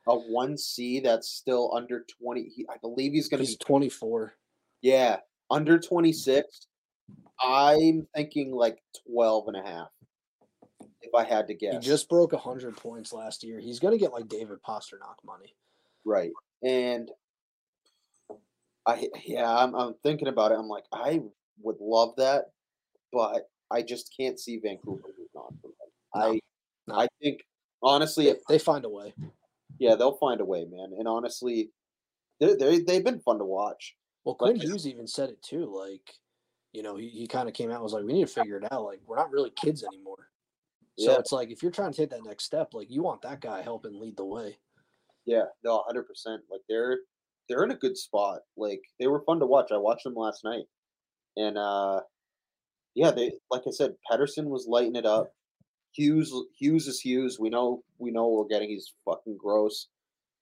[0.08, 2.48] A one C that's still under twenty.
[2.54, 4.34] He, I believe he's going to be 24.
[4.82, 5.18] yeah
[5.50, 6.66] under twenty six.
[7.40, 8.78] I'm thinking like
[9.12, 9.88] 12 and a half.
[11.02, 13.60] If I had to guess, He just broke 100 points last year.
[13.60, 15.54] He's going to get like David Pastrnak money.
[16.04, 16.32] right.
[16.64, 17.10] And
[18.86, 20.58] I yeah, I'm I'm thinking about it.
[20.58, 21.20] I'm like, I
[21.60, 22.46] would love that,
[23.12, 25.90] but I just can't see Vancouver moving on from him.
[26.14, 26.40] No, I
[26.86, 26.94] no.
[27.00, 27.42] I think
[27.82, 29.12] honestly, They, if they find a way.
[29.78, 30.92] Yeah, they'll find a way, man.
[30.98, 31.70] And honestly,
[32.40, 33.96] they they they've been fun to watch.
[34.24, 35.66] Well, Quinn Hughes even said it too.
[35.66, 36.14] Like,
[36.72, 38.56] you know, he, he kind of came out and was like, we need to figure
[38.56, 38.84] it out.
[38.84, 40.30] Like, we're not really kids anymore.
[40.98, 41.18] So Yeah.
[41.18, 43.62] it's like, if you're trying to take that next step, like, you want that guy
[43.62, 44.58] helping lead the way.
[45.26, 46.42] Yeah, no, hundred percent.
[46.50, 47.00] Like they're
[47.48, 48.40] they're in a good spot.
[48.56, 49.70] Like they were fun to watch.
[49.72, 50.64] I watched them last night,
[51.36, 52.02] and uh
[52.94, 55.32] yeah, they like I said, Pettersson was lighting it up.
[55.96, 57.38] Hughes Hughes is Hughes.
[57.40, 58.68] We know we know what we're getting.
[58.68, 59.88] He's fucking gross.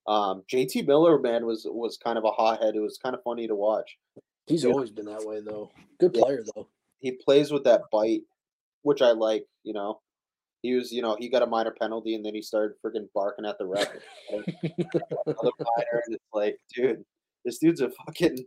[0.06, 2.74] Um, JT Miller, man, was was kind of a hothead.
[2.74, 3.96] It was kind of funny to watch.
[4.46, 4.70] He's Yeah.
[4.72, 5.70] always been that way, though.
[6.00, 6.22] Good Yeah.
[6.22, 6.68] player, though.
[7.00, 8.22] he plays with that bite,
[8.82, 9.46] which I like.
[9.62, 10.00] You know,
[10.62, 13.46] he was, you know, he got a minor penalty and then he started freaking barking
[13.46, 13.88] at the ref.
[14.30, 17.04] Another minor, and it's like, dude,
[17.44, 18.44] this dude's a fucking.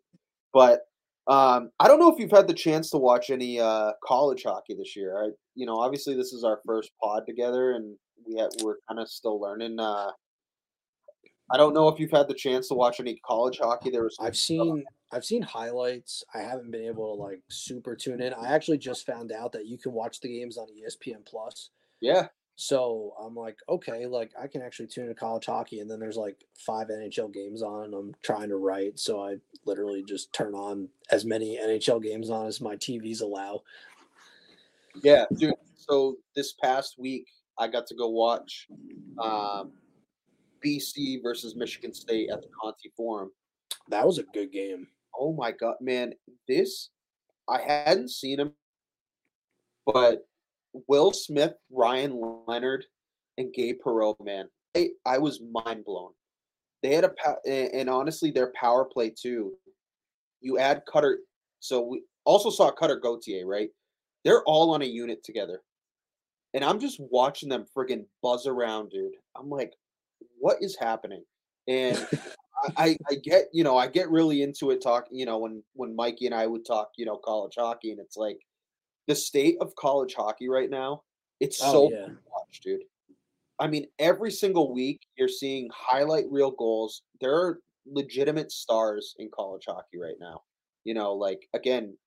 [0.53, 0.87] But
[1.27, 4.75] um, I don't know if you've had the chance to watch any uh, college hockey
[4.75, 5.23] this year.
[5.23, 8.99] I, you know, obviously this is our first pod together, and we had, we're kind
[8.99, 9.79] of still learning.
[9.79, 10.11] Uh,
[11.51, 13.89] I don't know if you've had the chance to watch any college hockey.
[13.89, 16.23] There was I've seen I've seen highlights.
[16.35, 18.33] I haven't been able to like super tune in.
[18.33, 21.71] I actually just found out that you can watch the games on ESPN Plus.
[22.01, 25.99] yeah, So I'm like, okay, like I can actually tune in college hockey, and then
[25.99, 30.31] there's like five NHL games on, and I'm trying to write, so I literally just
[30.33, 33.63] turn on as many NHL games on as my TVs allow.
[35.03, 35.53] Yeah, dude.
[35.75, 37.27] So this past week,
[37.57, 38.67] I got to go watch
[39.21, 39.71] um,
[40.65, 43.31] BC versus Michigan State at the Conte Forum.
[43.89, 44.87] That was a good game.
[45.17, 46.13] Oh my god, man!
[46.47, 46.89] This
[47.47, 48.53] I hadn't seen him,
[49.85, 50.27] but
[50.87, 52.85] Will Smith, Ryan Leonard,
[53.37, 56.11] and Gabe Perreault, man, I, I was mind blown.
[56.83, 59.53] They had a and honestly, their power play too.
[60.41, 61.19] You add Cutter,
[61.59, 63.69] so we also saw Cutter Gauthier, right?
[64.23, 65.61] They're all on a unit together,
[66.53, 69.13] and I'm just watching them friggin' buzz around, dude.
[69.35, 69.73] I'm like,
[70.39, 71.23] what is happening?
[71.67, 72.07] And
[72.77, 75.95] I, I get, you know, I get really into it talking, you know, when when
[75.95, 78.39] Mikey and I would talk, you know, college hockey, and it's like
[79.07, 81.03] the state of college hockey right now.
[81.39, 82.07] It's Oh, so yeah.
[82.31, 82.81] watch, dude.
[83.59, 87.03] I mean, every single week you're seeing highlight reel goals.
[87.21, 90.41] There are legitimate stars in college hockey right now.
[90.83, 91.97] You know, like again,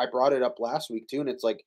[0.00, 1.62] I brought it up last week too, and it's like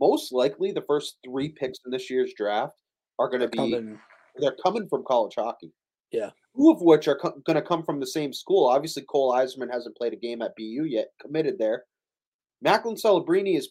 [0.00, 2.76] most likely the first three picks in this year's draft
[3.18, 3.98] are going to be Coming,
[4.36, 5.72] they're coming from college hockey.
[6.12, 6.30] Yeah.
[6.56, 8.66] Two of which are co- going to come from the same school.
[8.66, 11.84] Obviously, Cole Eiserman hasn't played a game at BU yet, committed there.
[12.62, 13.68] Macklin Celebrini has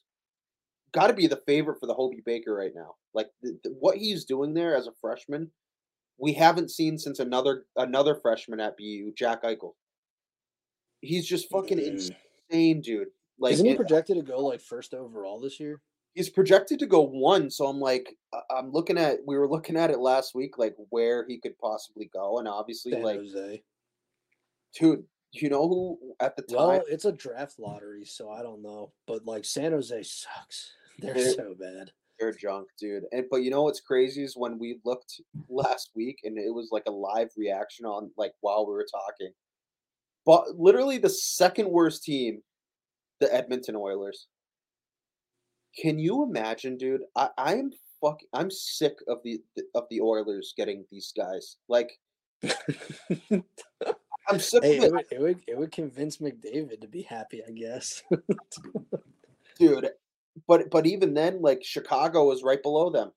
[0.93, 2.95] got to be the favorite for the Hobey Baker right now.
[3.13, 5.51] Like th- th- what he's doing there as a freshman,
[6.17, 9.73] we haven't seen since another another freshman at BU, Jack Eichel.
[11.01, 12.11] He's just fucking Mm.
[12.51, 13.07] insane, dude.
[13.39, 15.81] Like Isn't he it- projected to go like first overall this year?
[16.15, 17.49] he's projected to go one.
[17.51, 18.17] So I'm like,
[18.49, 19.19] I'm looking at.
[19.25, 22.91] We were looking at it last week, like where he could possibly go, and obviously,
[22.93, 23.63] San like, Jose.
[24.77, 26.57] dude, you know who at the time?
[26.67, 28.91] Well, it's a draft lottery, so I don't know.
[29.07, 30.71] But like San Jose sucks.
[30.99, 31.91] They're They're- so bad.
[32.19, 33.03] They're junk, dude.
[33.13, 36.67] And but you know what's crazy is when we looked last week and it was
[36.69, 39.31] like a live reaction on like while we were talking.
[40.25, 42.41] But literally the second worst team,
[43.19, 44.27] the Edmonton Oilers.
[45.75, 47.03] Can you imagine, dude?
[47.15, 49.41] I, I'm fuck I'm sick of the
[49.75, 51.57] of the Oilers getting these guys.
[51.67, 51.91] Like
[52.43, 53.43] I'm
[54.39, 57.41] sick hey, of it it, would, it would it would convince McDavid to be happy,
[57.47, 58.03] I guess.
[59.59, 59.89] dude.
[60.47, 63.11] But but even then, like Chicago was right below them.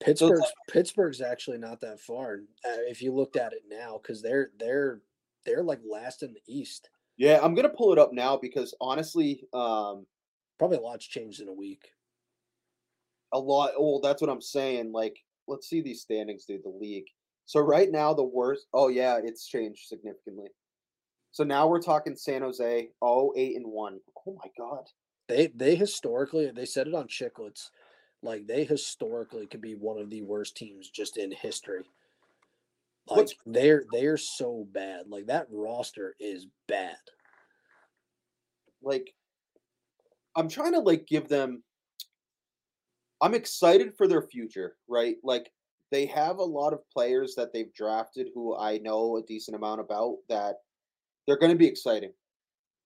[0.00, 4.50] Pittsburgh's Pittsburgh's actually not that far uh, if you looked at it now because they're
[4.58, 5.00] they're
[5.44, 6.88] they're like last in the East.
[7.18, 10.06] Yeah, I'm gonna pull it up now because honestly, um,
[10.58, 11.84] Probably a lot's changed in a week.
[13.32, 13.72] a lot.
[13.78, 14.92] Well, that's what I'm saying.
[14.92, 16.64] Like, let's see these standings, dude.
[16.64, 17.06] The league.
[17.46, 18.66] So right now, the worst.
[18.72, 20.48] Oh yeah, it's changed significantly.
[21.30, 22.88] So now we're talking San Jose.
[23.00, 24.00] Oh, eight and one.
[24.26, 24.84] Oh my god.
[25.28, 27.70] They they historically they said it on Chiclets,
[28.22, 31.84] like they historically could be one of the worst teams just in history.
[33.08, 35.08] Like What's- they're they're so bad.
[35.08, 36.96] Like that roster is bad.
[38.82, 39.14] Like,
[40.36, 41.62] I'm trying to like give them.
[43.20, 45.16] I'm excited for their future, right?
[45.24, 45.50] Like
[45.90, 49.80] they have a lot of players that they've drafted who I know a decent amount
[49.80, 50.56] about that
[51.26, 52.12] they're going to be exciting.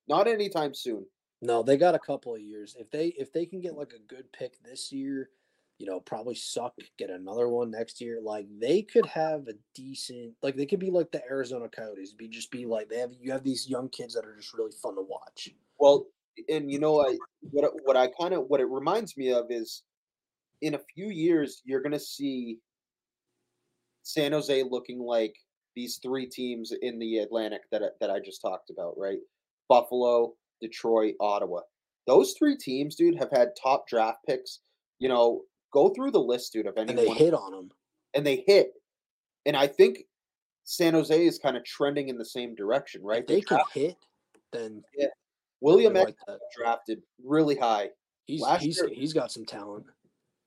[0.08, 1.04] Not anytime soon.
[1.42, 2.76] No, they got a couple of years.
[2.78, 5.30] If they if they can get like a good pick this year,
[5.78, 8.20] you know, probably suck, get another one next year.
[8.22, 12.12] Like they could have a decent like they could be like the Arizona Coyotes.
[12.12, 14.70] Be just be like they have you have these young kids that are just really
[14.80, 15.48] fun to watch.
[15.78, 16.06] Well,
[16.48, 19.82] and you know, I what what I kind of what it reminds me of is,
[20.60, 22.58] in a few years, you're gonna see
[24.02, 25.34] San Jose looking like
[25.74, 29.18] these three teams in the Atlantic that that I just talked about, right?
[29.68, 31.60] Buffalo, Detroit, Ottawa.
[32.06, 34.60] Those three teams, dude, have had top draft picks.
[34.98, 35.42] You know,
[35.72, 37.70] go through the list, dude, of And they hit on them.
[38.14, 38.72] and they hit.
[39.46, 40.04] And I think
[40.64, 43.20] San Jose is kind of trending in the same direction, right?
[43.22, 43.96] If they They're can hit,
[44.52, 44.84] then
[45.60, 47.90] William I X like drafted really high.
[48.26, 49.86] He's last he's year- he's got some talent.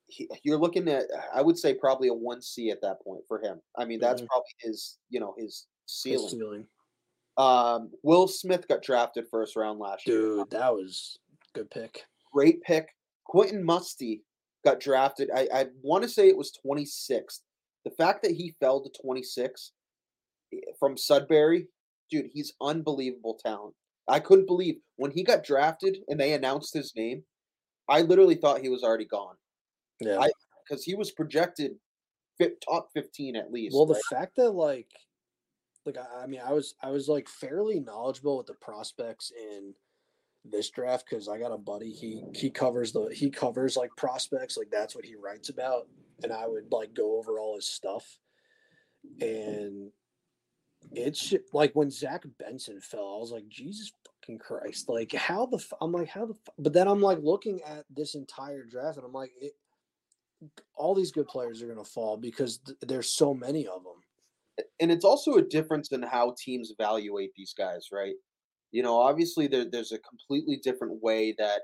[0.07, 1.03] he, you're looking at
[1.33, 3.59] I would say probably a one C at that point for him.
[3.77, 4.27] I mean, that's Mhm.
[4.27, 6.29] probably his you know his His ceiling.
[6.29, 6.67] ceiling.
[7.37, 10.19] Um, Will Smith got drafted first round last year.
[10.19, 11.19] Dude, that was
[11.53, 12.05] good pick.
[12.31, 12.95] Great pick.
[13.25, 14.23] Quentin Musty
[14.65, 15.29] got drafted.
[15.33, 17.39] I, I want to say it was 26th.
[17.85, 19.71] The fact that he fell to 26
[20.53, 21.67] eh, from Sudbury,
[22.11, 23.75] dude, he's unbelievable talent.
[24.07, 27.23] I couldn't believe when he got drafted and they announced his name.
[27.87, 29.35] I literally thought he was already gone
[30.01, 30.19] Yeah.
[30.19, 30.31] I-
[30.67, 31.73] because he was projected
[32.39, 33.75] fit, top 15 at least.
[33.75, 34.03] Well, the right?
[34.19, 34.87] fact that like,
[35.85, 39.75] like I, I mean, I was I was like fairly knowledgeable with the prospects in
[40.51, 41.91] this draft because I got a buddy.
[41.91, 45.87] He he covers the he covers like prospects, like that's what he writes about,
[46.23, 48.19] and I would like go over all his stuff,
[49.21, 49.91] and
[50.91, 54.89] it's like when Zach Benson fell, I was like, Jesus fucking Christ!
[54.89, 55.63] Like how the?
[55.81, 59.13] I'm like how the but then I'm like looking at this entire draft, and I'm
[59.13, 59.53] like it.
[60.75, 64.65] All these good players are to fall because th- there's so many of them.
[64.79, 68.15] and it's also a difference in how teams evaluate these guys, right?
[68.75, 71.61] You know, obviously there, there's a completely different way that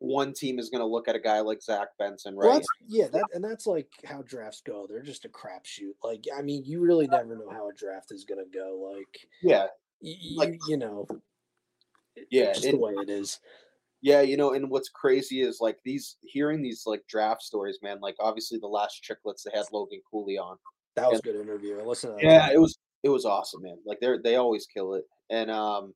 [0.00, 2.48] one team is going to look at a guy like Zach Benson, right?
[2.48, 4.86] Well, yeah, that and that's like how drafts go.
[4.88, 5.94] They're just a crapshoot.
[6.02, 8.92] Like, I mean, you really never know how a draft is gonna go.
[8.92, 9.68] Like, yeah,
[10.00, 11.06] you, Like- you know,
[12.28, 13.38] Yeah, just it- the way it is.
[14.00, 14.20] yeah.
[14.22, 18.00] You know, and what's crazy is like these hearing these like draft stories, man.
[18.00, 20.56] Like obviously the last Chiclets they had Logan Cooley on.
[20.96, 21.78] That was a good interview.
[21.78, 22.32] I listened to that.
[22.32, 23.78] Yeah, it was it was awesome, man.
[23.86, 25.04] Like they're they always kill it.
[25.30, 25.94] And um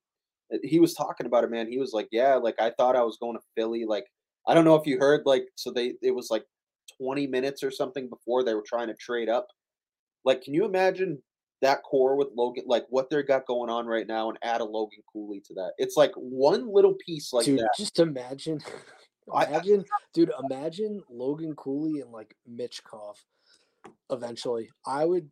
[0.52, 1.70] Uh, he was talking about it, man.
[1.70, 3.84] He was like, Yeah, like I thought I was going to Philly.
[3.84, 4.06] Like,
[4.46, 6.44] I don't know if you heard, like, so they it was like
[7.00, 9.46] 20 minutes or something before they were trying to trade up.
[10.24, 11.22] Like, can you imagine
[11.62, 14.64] that core with Logan, like what they got going on right now, and add a
[14.64, 15.72] Logan Cooley to that?
[15.78, 17.70] It's like one little piece like dude, that.
[17.76, 18.60] just imagine,
[19.32, 19.84] I- I- imagine,
[20.14, 23.16] dude, imagine Logan Cooley and like Michkov.
[24.10, 25.30] Eventually, I would.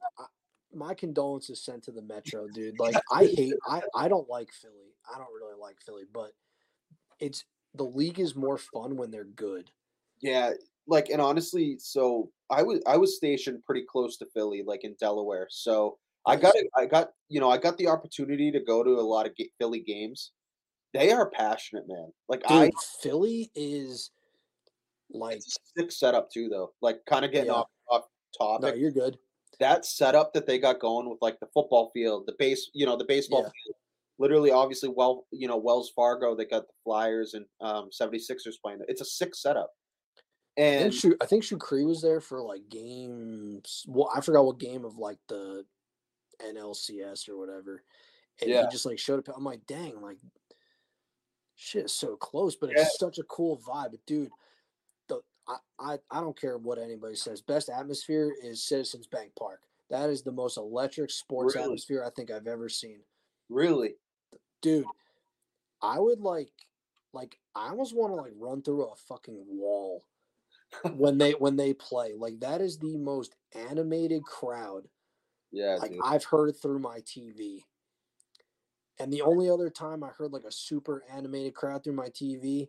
[0.74, 2.74] My condolences sent to the Metro, dude.
[2.80, 3.54] Like, I hate.
[3.66, 4.94] I I don't like Philly.
[5.12, 6.32] I don't really like Philly, but
[7.20, 7.44] it's
[7.74, 9.70] the league is more fun when they're good.
[10.20, 10.52] Yeah,
[10.86, 14.94] like and honestly, so I was I was stationed pretty close to Philly, like in
[15.00, 15.46] Delaware.
[15.50, 16.66] So I got it.
[16.76, 19.80] I got you know I got the opportunity to go to a lot of Philly
[19.80, 20.32] games.
[20.94, 22.12] They are passionate, man.
[22.28, 22.70] Like I,
[23.02, 24.10] Philly is
[25.10, 25.40] like
[25.76, 26.72] sick setup too, though.
[26.80, 27.54] Like kind of getting Yeah.
[27.54, 28.04] off off
[28.40, 28.80] no, topic.
[28.80, 29.18] you're good.
[29.60, 32.96] That setup that they got going with like the football field, the base, you know,
[32.96, 33.50] the baseball Yeah.
[33.64, 33.76] field.
[34.20, 38.80] Literally, obviously, well, you know, Wells Fargo, they got the Flyers and um 76ers playing.
[38.88, 39.70] It's a sick setup.
[40.56, 43.84] I think And Shu, I think Shukri was there for like games.
[43.86, 45.64] Well, I forgot what game of like the
[46.40, 47.84] NLCS or whatever,
[48.40, 48.62] and Yeah.
[48.62, 49.36] he just like showed up.
[49.36, 50.18] I'm like, dang, like
[51.54, 52.82] shit is so close, but Yeah.
[52.82, 53.92] it's such a cool vibe.
[53.92, 54.30] But dude,
[55.48, 57.40] I, I I don't care what anybody says.
[57.40, 59.60] Best atmosphere is Citizens Bank Park.
[59.90, 61.64] That is the most electric sports Really?
[61.64, 63.00] atmosphere I think I've ever seen.
[63.48, 63.94] really,
[64.60, 64.84] dude
[65.80, 66.50] i would like
[67.12, 70.04] like i almost want to like run through a fucking wall
[70.96, 74.82] when they when they play like that is the most animated crowd
[75.52, 76.00] yeah, like dude.
[76.04, 77.60] i've heard through my tv
[78.98, 82.68] and the only other time i heard like a super animated crowd through my tv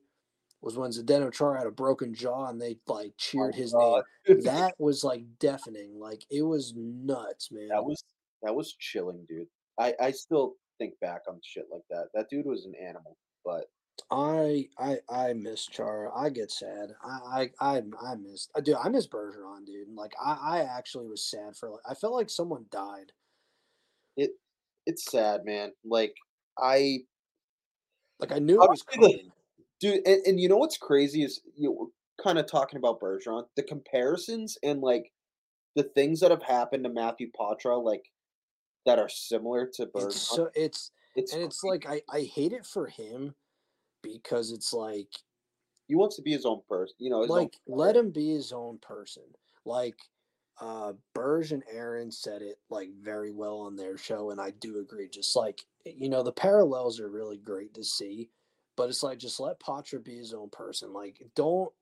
[0.61, 4.03] was when zdeno char had a broken jaw and they like oh cheered his God.
[4.27, 8.03] name that was like deafening like it was nuts man that was
[8.41, 9.47] that was chilling, dude.
[9.77, 12.07] I I still think back on shit like that.
[12.13, 13.65] That dude was an animal, but
[14.11, 16.11] I I I miss Chara.
[16.15, 16.91] I get sad.
[17.03, 18.47] I I I, I miss.
[18.55, 18.75] Uh, I do.
[18.77, 19.93] I miss Bergeron, dude.
[19.93, 21.69] Like I I actually was sad for.
[21.71, 23.11] Like I felt like someone died.
[24.15, 24.31] It
[24.85, 25.73] it's sad, man.
[25.85, 26.15] Like
[26.57, 26.99] I
[28.19, 29.31] Like I knew it was coming.
[29.79, 32.99] Dude, and, and you know what's crazy is you know, we're kind of talking about
[32.99, 35.11] Bergeron, the comparisons and like
[35.75, 38.03] the things that have happened to Matthew Poitras, like
[38.85, 40.07] that are similar to Bergeron.
[40.07, 43.35] It's so it's it's and it's like I I hate it for him
[44.01, 45.09] because it's like
[45.87, 47.19] he wants to be his own person, you know.
[47.19, 49.23] Like let him be his own person.
[49.65, 49.97] Like
[50.61, 54.79] uh Burge and Aaron said it like very well on their show, and I do
[54.79, 55.09] agree.
[55.09, 58.29] Just like you know, the parallels are really great to see,
[58.79, 60.93] but it's like just let Poitras be his own person.
[60.93, 61.73] Like don't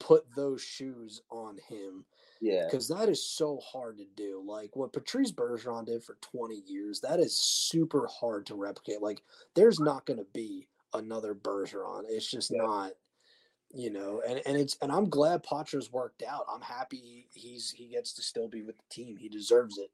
[0.00, 2.04] put those shoes on him
[2.40, 4.42] Yeah, because that is so hard to do.
[4.44, 9.00] Like what Patrice Bergeron did for 20 years, that is super hard to replicate.
[9.00, 9.22] Like
[9.54, 12.02] there's not going to be another Bergeron.
[12.08, 12.62] It's just Yeah.
[12.62, 12.94] not,
[13.72, 14.20] you know.
[14.28, 16.46] And and it's and I'm glad Poitras's worked out.
[16.52, 19.16] I'm happy he's he gets to still be with the team.
[19.16, 19.90] He deserves it.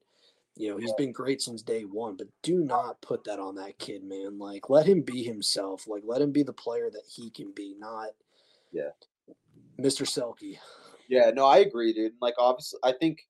[0.58, 3.78] You know, he's been great since day one, but do not put that on that
[3.78, 4.38] kid, man.
[4.38, 5.86] Like let him be himself.
[5.86, 8.08] Like let him be the player that he can be, not
[8.72, 8.90] Yeah.
[9.80, 10.02] Mr.
[10.04, 10.58] Selke.
[11.08, 11.30] yeah.
[11.30, 12.12] No, I agree, dude.
[12.20, 13.20] Like, obviously, I think,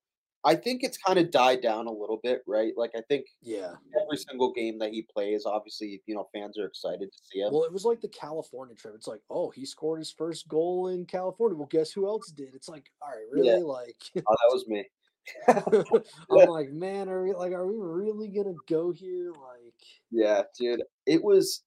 [0.43, 2.73] I think it's kind of died down a little bit, right?
[2.75, 3.75] Like, I think Yeah.
[4.01, 7.53] every single game that he plays, obviously, you know, fans are excited to see him.
[7.53, 8.95] Well, it was like the California trip.
[8.95, 11.55] It's like, oh, he scored his first goal in California.
[11.57, 12.55] Well, guess who else did?
[12.55, 13.49] It's like, all right, really?
[13.49, 13.57] Yeah.
[13.57, 14.85] Like, oh, that was me.
[15.47, 19.31] I'm like, man, are we like, are we really gonna go here?
[19.31, 19.73] Like,
[20.11, 20.83] Yeah, dude.
[21.05, 21.63] It was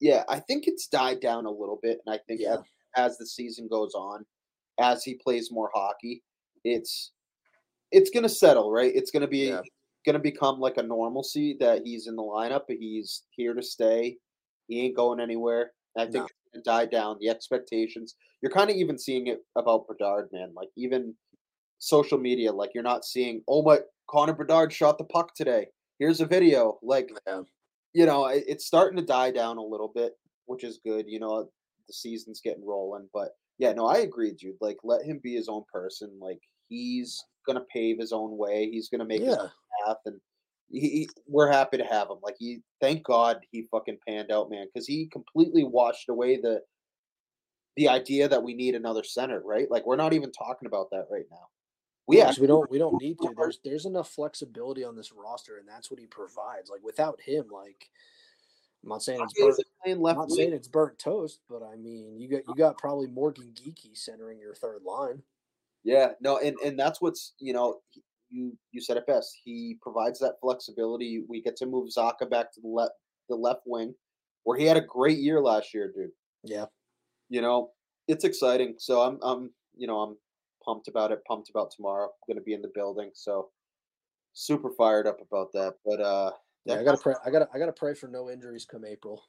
[0.00, 2.54] yeah, I think it's died down a little bit and I think Yeah.
[2.54, 2.60] as,
[2.96, 4.24] as the season goes on,
[4.78, 6.22] as he plays more hockey,
[6.64, 7.12] it's
[7.92, 8.92] it's going to settle, right?
[8.94, 9.62] It's going to be Yeah.
[10.12, 14.18] to become like a normalcy that he's in the lineup, but he's here to stay.
[14.68, 15.72] He ain't going anywhere.
[15.96, 16.24] I think No.
[16.24, 18.16] it's going to die down the expectations.
[18.42, 20.52] You're kind of even seeing it about Bedard, man.
[20.54, 21.14] Like even
[21.84, 23.78] social media, like you're not seeing, oh my,
[24.08, 25.66] Connor Bedard shot the puck today.
[25.98, 26.78] Here's a video.
[26.82, 27.42] Like yeah,
[27.92, 30.14] you know, it- it's starting to die down a little bit,
[30.46, 31.06] which is good.
[31.08, 31.44] You know, uh,
[31.86, 34.56] the season's getting rolling, but yeah, no, I agree, dude.
[34.60, 36.10] Like, let him be his own person.
[36.20, 38.68] Like, he's gonna pave his own way.
[38.70, 39.50] He's gonna make his yeah, own
[39.86, 40.20] path, and
[40.70, 42.16] he, he- we're happy to have him.
[42.22, 46.62] Like, he, thank God he fucking panned out, man, because he completely washed away the
[47.76, 49.68] the idea that we need another center, right?
[49.70, 51.48] Like, we're not even talking about that right now.
[52.06, 53.34] We Yeah, 'cause actually we don't we don't need to.
[53.34, 56.68] There's there's enough flexibility on this roster, and that's what he provides.
[56.70, 57.90] Like without him, like
[58.82, 62.18] I'm not saying it's burnt, playing I'm not saying it's burnt toast, but I mean
[62.20, 65.24] you got you got probably Morgan Geekie centering your third line.
[65.84, 67.80] Yeah, no, and and that's what's you know
[68.30, 69.36] you you said it best.
[69.44, 71.20] He provides that flexibility.
[71.28, 72.94] We get to move Zacha back to the left
[73.28, 73.94] the left wing,
[74.44, 76.12] where he had a great year last year, dude.
[76.42, 76.66] Yeah,
[77.28, 77.72] You know,
[78.08, 78.76] it's exciting.
[78.78, 80.16] So I'm I'm you know I'm
[80.64, 81.24] pumped about it.
[81.26, 82.04] Pumped about tomorrow.
[82.06, 83.50] I'm gonna be in the building, so
[84.32, 85.74] super fired up about that.
[85.84, 86.30] But uh,
[86.64, 86.76] yeah.
[86.80, 87.14] I gotta pray.
[87.24, 89.22] I gotta I gotta pray for no injuries come April.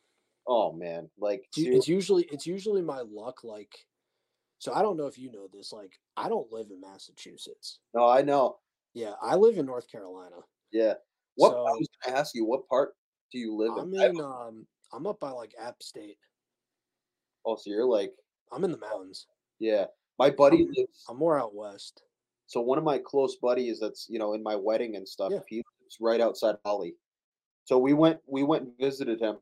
[0.48, 3.74] oh man, like It's usually it's usually my luck like
[4.60, 8.08] so i don't know if you know this like i don't live in massachusetts no,
[8.08, 8.58] I know.
[8.94, 10.38] yeah i live in north carolina
[10.72, 10.94] Yeah.
[11.36, 12.94] What I was gonna ask you, what part
[13.34, 14.00] do you live i'm in?
[14.00, 16.18] I- in um i'm up by like app state
[17.46, 18.14] oh, so you're like,
[18.54, 19.28] i'm in the mountains
[19.60, 19.86] yeah.
[20.18, 22.04] My buddy I'm- lives i'm more out west
[22.48, 25.40] So one of my close buddies that's, you know, in my wedding and stuff, Yeah.
[25.48, 26.96] he It's right outside Holly.
[27.64, 29.38] So we went we went and visited him.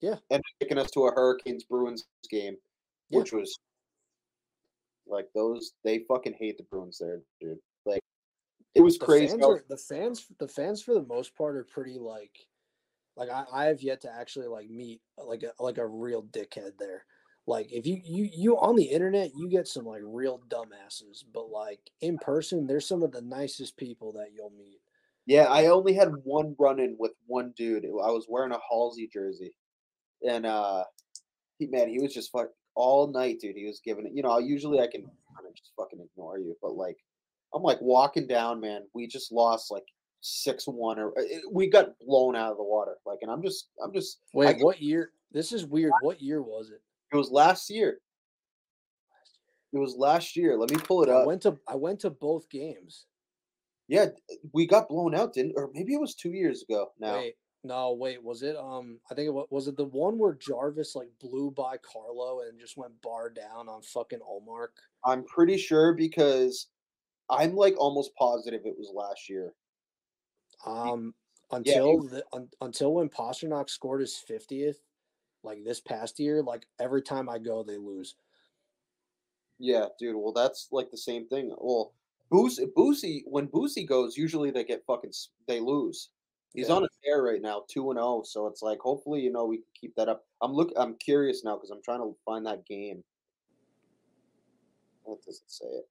[0.00, 0.16] Yeah.
[0.30, 2.56] And taking us to a Hurricanes Bruins game,
[3.10, 3.18] Yeah.
[3.20, 3.58] which was
[5.06, 7.60] like those they fucking hate the Bruins there, dude.
[7.86, 8.02] Like
[8.74, 9.28] it was the crazy.
[9.28, 12.46] Fans are, the fans, the fans for the most part are pretty like,
[13.16, 16.76] like I, I have yet to actually like meet like a like a real dickhead
[16.78, 17.04] there.
[17.46, 21.50] Like if you you you on the internet, you get some like real dumbasses, but
[21.50, 24.80] like in person, they're some of the nicest people that you'll meet.
[25.26, 27.84] Yeah, I only had one run in with one dude.
[27.84, 29.54] I was wearing a Halsey jersey,
[30.26, 30.84] and uh,
[31.58, 33.56] he man, he was just fuck all night, dude.
[33.56, 34.12] He was giving it.
[34.14, 36.96] You know, usually I can kind of just fucking ignore you, but like,
[37.54, 38.82] I'm like walking down, man.
[38.94, 39.84] We just lost like
[40.22, 42.96] six one, or it, we got blown out of the water.
[43.04, 44.20] Like, and I'm just, I'm just.
[44.32, 45.10] Wait, get- what year?
[45.30, 45.92] This is weird.
[46.00, 46.80] What year was it?
[47.14, 48.00] It was last year.
[49.72, 50.56] It was last year.
[50.56, 51.22] Let me pull it up.
[51.22, 53.06] I went to I went to both games.
[53.86, 54.06] Yeah,
[54.52, 55.52] we got blown out, didn't?
[55.56, 56.90] Or maybe it was two years ago.
[56.98, 58.56] Now, Wait, no, wait, was it?
[58.56, 62.40] Um, I think it was, was it the one where Jarvis like blew by Carlo
[62.40, 64.68] and just went bar down on fucking Ullmark.
[65.04, 66.66] I'm pretty sure because
[67.30, 69.52] I'm like almost positive it was last year.
[70.66, 71.14] Um,
[71.52, 74.80] Yeah, until the un, until when Pastrnak scored his fiftieth,
[75.44, 78.16] like this past year, like every time I go, they lose.
[79.58, 80.16] Yeah, dude.
[80.16, 81.54] Well, that's like the same thing.
[81.58, 81.94] Well,
[82.32, 85.12] Boosie, Boosie, when Boosie goes, usually they get fucking,
[85.46, 86.10] they lose.
[86.54, 86.76] He's Yeah.
[86.76, 88.22] on a tear right now, two and zero.
[88.24, 90.26] So it's like, hopefully, you know, we can keep that up.
[90.40, 93.04] I'm look, I'm curious now because I'm trying to find that game.
[95.02, 95.66] What does it say?
[95.66, 95.88] It?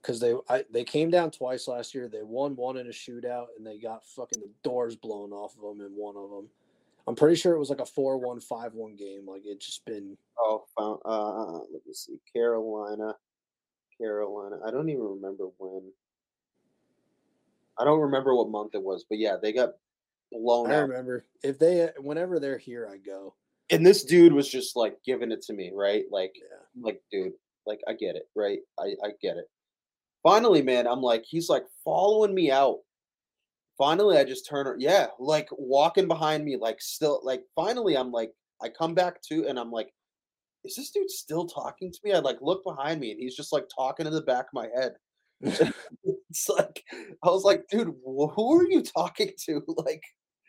[0.00, 2.08] because they I, they came down twice last year.
[2.08, 5.62] They won one in a shootout, and they got fucking the doors blown off of
[5.62, 6.48] them in one of them.
[7.08, 9.26] I'm pretty sure it was like a 4-1, 5-1 game.
[9.26, 11.00] Like it just been Oh, found.
[11.04, 12.18] Uh, let me see.
[12.32, 13.14] Carolina,
[14.00, 14.60] Carolina.
[14.64, 15.82] I don't even remember when.
[17.78, 19.70] I don't remember what month it was, but yeah, they got
[20.32, 20.88] blown I out.
[20.88, 23.34] remember if they whenever they're here, I go.
[23.70, 26.04] and this dude was just like giving it to me, right?
[26.10, 26.82] Like, Yeah.
[26.84, 27.32] Like, dude,
[27.66, 28.58] like I get it, right?
[28.78, 29.48] I I get it.
[30.22, 32.78] Finally, man, I'm like, he's like following me out.
[33.78, 38.32] Finally, I just turn, yeah, like walking behind me, like still, like finally, I'm like,
[38.60, 39.92] I come back to, and I'm like,
[40.64, 42.12] is this dude still talking to me?
[42.12, 44.68] I like look behind me, and he's just like talking in the back of my
[44.74, 44.92] head.
[46.30, 46.82] it's like,
[47.22, 49.62] I was like, dude, who are you talking to?
[49.76, 50.02] Like,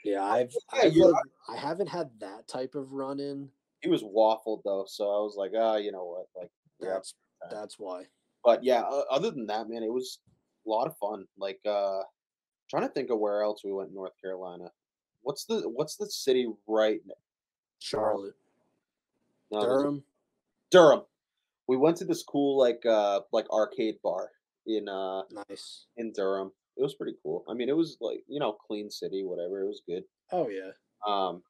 [0.03, 3.49] Yeah, I've, yeah, I've like, I haven't had that type of run in.
[3.81, 6.51] he was waffled though, so I was like, ah, you know what, like.
[6.81, 7.13] yeah, That's
[7.51, 8.05] that's why.
[8.43, 10.19] but yeah, other than that, man, it was
[10.65, 11.25] a lot of fun.
[11.37, 12.01] Like uh
[12.69, 14.71] trying to think of where else we went in North Carolina.
[15.21, 17.11] What's the what's the city right n-
[17.79, 18.35] Charlotte,
[19.51, 20.03] no, Durham.
[20.71, 21.01] Durham.
[21.67, 24.31] We went to this cool like uh like arcade bar
[24.65, 25.85] in uh Nice.
[25.97, 26.51] in Durham.
[26.77, 27.43] It was pretty cool.
[27.49, 29.61] I mean, it was like, you know, clean city, whatever.
[29.61, 30.03] It was good.
[30.31, 30.71] Oh yeah.
[31.05, 31.43] Um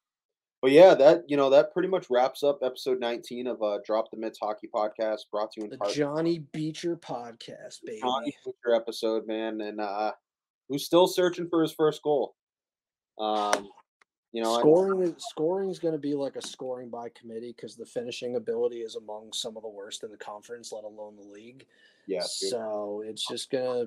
[0.62, 4.10] but yeah, that you know that pretty much wraps up episode 19 of uh Drop
[4.10, 8.00] the Mitts Hockey Podcast brought to you in The part Johnny Beecher podcast, baby.
[8.02, 10.12] Johnny Beecher episode, man, and uh
[10.70, 12.34] who's still searching for his first goal.
[13.18, 13.68] Um,
[14.32, 17.74] you know, scoring is scoring is going to be like a scoring by committee because
[17.74, 21.28] the finishing ability is among some of the worst in the conference, let alone the
[21.28, 21.66] league.
[22.06, 22.22] yeah.
[22.22, 23.86] So it's just gonna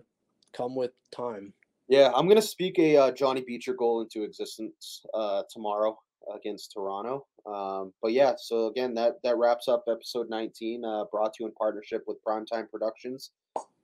[0.51, 1.53] come with time.
[1.87, 2.11] yeah.
[2.13, 5.97] I'm gonna speak a uh, Johnny Beecher goal into existence uh, tomorrow
[6.35, 7.25] against Toronto.
[7.45, 11.47] Um, but yeah, so again, that that wraps up episode 19, uh, brought to you
[11.47, 13.31] in partnership with Primetime Productions.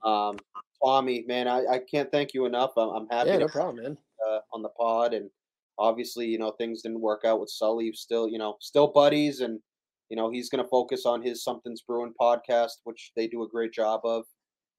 [0.03, 0.37] Um,
[0.83, 2.71] Tommy, man, I, I can't thank you enough.
[2.77, 3.97] I'm, I'm happy Yeah, to no problem, man.
[4.27, 5.29] uh, on the pod and
[5.77, 9.61] obviously you know things didn't work out with sully still you know still buddies and
[10.09, 13.47] you know he's going to focus on his something's brewing podcast which they do a
[13.47, 14.25] great job of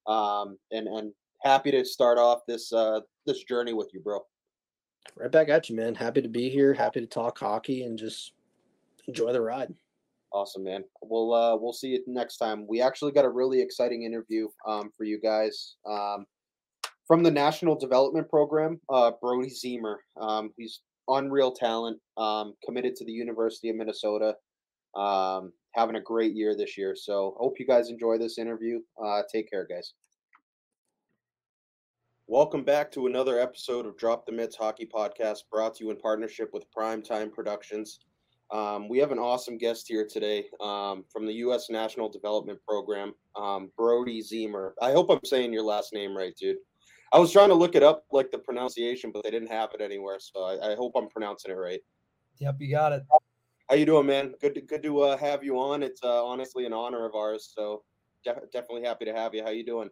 [0.06, 4.20] um and and happy to start off this uh this journey with you bro
[5.16, 5.94] Right back at you, man.
[5.94, 6.74] Happy to be here.
[6.74, 8.32] Happy to talk hockey and just
[9.08, 9.72] enjoy the ride.
[10.32, 10.84] Awesome man.
[11.02, 12.66] We'll uh we'll see you next time.
[12.68, 16.24] We actually got a really exciting interview um for you guys um
[17.06, 19.96] from the national development program uh Brodie Ziemer.
[20.20, 24.36] Um he's unreal talent um committed to the university of minnesota
[24.94, 26.94] um having a great year this year.
[26.94, 28.78] So hope you guys enjoy this interview.
[29.04, 29.94] Uh take care guys.
[32.28, 35.96] Welcome back to another episode of drop the mitts hockey podcast brought to you in
[35.96, 37.98] partnership with primetime productions
[38.52, 41.70] um, we have an awesome guest here today um, from the U.S.
[41.70, 44.72] National Development Program, um, Brodie Ziemer.
[44.82, 46.56] I hope I'm saying your last name right, dude.
[47.12, 49.80] I was trying to look it up, like the pronunciation, but they didn't have it
[49.80, 50.18] anywhere.
[50.20, 51.80] So I, I hope I'm pronouncing it right.
[52.38, 53.02] Yep, you got it.
[53.68, 54.34] How you doing, man?
[54.40, 55.82] Good to good to uh, have you on.
[55.82, 57.52] It's uh, honestly an honor of ours.
[57.54, 57.84] So
[58.24, 59.44] def- definitely happy to have you.
[59.44, 59.90] How you doing?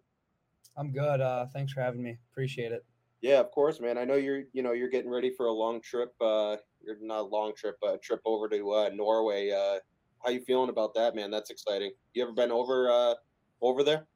[0.77, 1.21] I'm good.
[1.21, 2.19] Uh, thanks for having me.
[2.33, 2.85] Appreciate it.
[3.21, 3.99] Yeah, of course, man.
[3.99, 6.15] I know you're, you know, you're getting ready for a long trip.
[6.21, 9.51] Uh, you're not a long trip, but a trip over to uh, Norway.
[9.51, 9.81] Uh,
[10.25, 11.31] how you feeling about that, man?
[11.31, 11.93] That's exciting.
[12.15, 13.15] You ever been over uh,
[13.61, 14.07] over there?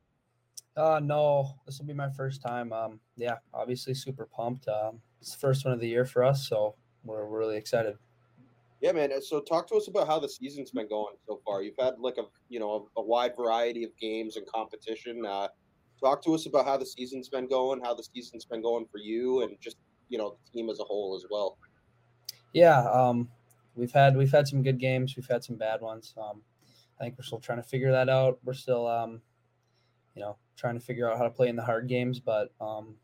[0.76, 2.72] Uh, no, this will be my first time.
[2.72, 4.68] Um, yeah, obviously super pumped.
[4.68, 6.74] Um, it's the first one of the year for us, so
[7.04, 7.96] we're, really excited.
[8.80, 9.10] Yeah, man.
[9.22, 11.62] So talk to us about how the season's been going so far.
[11.62, 15.26] You've had like a you know a, a wide variety of games and competition.
[15.26, 15.48] Uh,
[16.02, 18.98] talk to us about how the season's been going, how the season's been going for
[18.98, 19.76] you, and just
[20.08, 21.56] you know the team as a whole as well.
[22.52, 23.28] Yeah, um,
[23.74, 25.16] we've had we've had some good games.
[25.16, 26.14] We've had some bad ones.
[26.18, 26.42] Um,
[27.00, 28.38] I think we're still trying to figure that out.
[28.44, 29.20] We're still, um,
[30.14, 32.20] you know, trying to figure out how to play in the hard games.
[32.20, 32.96] But um,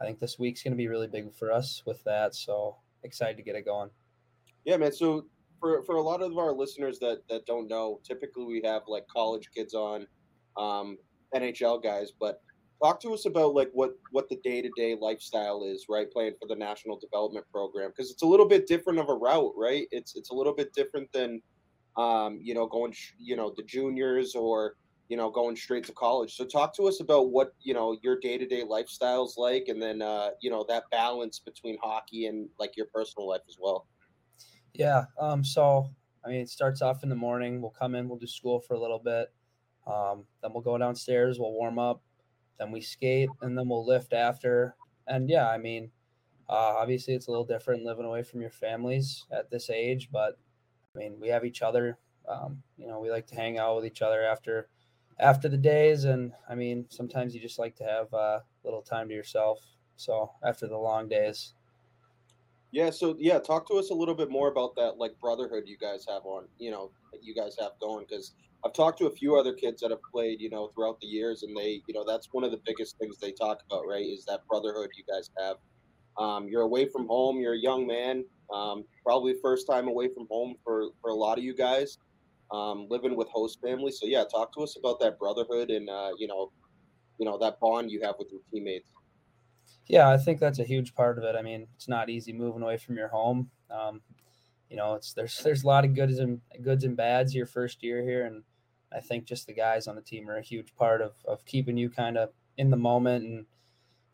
[0.00, 2.34] I think this week's going to be really big for us with that.
[2.34, 3.90] So excited to get it going.
[4.64, 4.92] Yeah, man.
[4.92, 5.26] So
[5.60, 9.06] for for a lot of our listeners that that don't know, typically we have like
[9.08, 10.06] college kids on,
[10.56, 10.96] um,
[11.34, 12.40] NHL guys, but
[12.82, 16.10] talk to us about like what what the day to day lifestyle is, right?
[16.10, 19.52] Playing for the national development program because it's a little bit different of a route,
[19.56, 19.86] right?
[19.90, 21.42] It's it's a little bit different than,
[21.96, 24.74] um, you know, going you know the juniors or
[25.08, 26.36] you know going straight to college.
[26.36, 29.82] So talk to us about what you know your day to day lifestyle's like, and
[29.82, 33.86] then uh, you know that balance between hockey and like your personal life as well.
[34.74, 35.04] Yeah.
[35.20, 35.90] Um, so,
[36.24, 37.60] I mean, it starts off in the morning.
[37.60, 39.28] We'll come in, we'll do school for a little bit.
[39.88, 42.02] Um, then we'll go downstairs, we'll warm up,
[42.58, 44.74] then we skate, and then we'll lift after.
[45.06, 45.90] And yeah, I mean,
[46.48, 50.38] uh, obviously it's a little different living away from your families at this age, but
[50.94, 51.98] I mean, we have each other.
[52.28, 54.68] Um, you know, we like to hang out with each other after
[55.20, 58.82] after the days, and I mean, sometimes you just like to have a uh, little
[58.82, 59.58] time to yourself.
[59.96, 61.54] So after the long days.
[62.70, 65.76] Yeah, so yeah, talk to us a little bit more about that like brotherhood you
[65.76, 68.34] guys have on, you know, you guys have going because
[68.64, 71.42] I've talked to a few other kids that have played, you know, throughout the years,
[71.42, 74.04] and they, you know, that's one of the biggest things they talk about, right?
[74.04, 75.56] Is that brotherhood you guys have.
[76.18, 77.38] Um, you're away from home.
[77.40, 81.38] You're a young man, um, probably first time away from home for for a lot
[81.38, 81.98] of you guys,
[82.50, 83.92] um, living with host family.
[83.92, 86.50] So yeah, talk to us about that brotherhood and uh, you know,
[87.18, 88.90] you know that bond you have with your teammates.
[89.86, 91.36] Yeah, I think that's a huge part of it.
[91.36, 93.50] I mean, it's not easy moving away from your home.
[94.70, 97.82] You know, it's there's there's a lot of goods and goods and bads your first
[97.82, 98.42] year here, and
[98.92, 101.76] I think just the guys on the team are a huge part of of keeping
[101.76, 103.46] you kind of in the moment and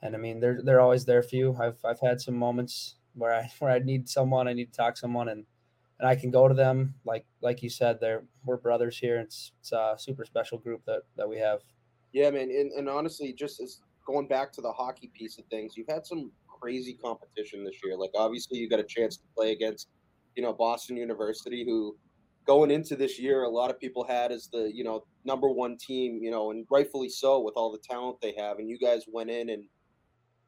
[0.02, 1.56] and I mean they're they're always there for you.
[1.60, 4.94] I've I've had some moments where I where I need someone, I need to talk
[4.94, 5.44] to someone, and
[5.98, 6.94] and I can go to them.
[7.04, 9.18] Like like you said, they're we're brothers here.
[9.18, 11.60] It's it's a super special group that that we have.
[12.12, 15.76] Yeah, man, and, and honestly, just as going back to the hockey piece of things,
[15.76, 17.96] you've had some crazy competition this year.
[17.96, 19.88] Like obviously, you got a chance to play against,
[20.36, 21.96] you know, Boston University, who
[22.46, 25.76] going into this year, a lot of people had as the you know number one
[25.76, 28.58] team, you know, and rightfully so with all the talent they have.
[28.58, 29.64] And you guys went in and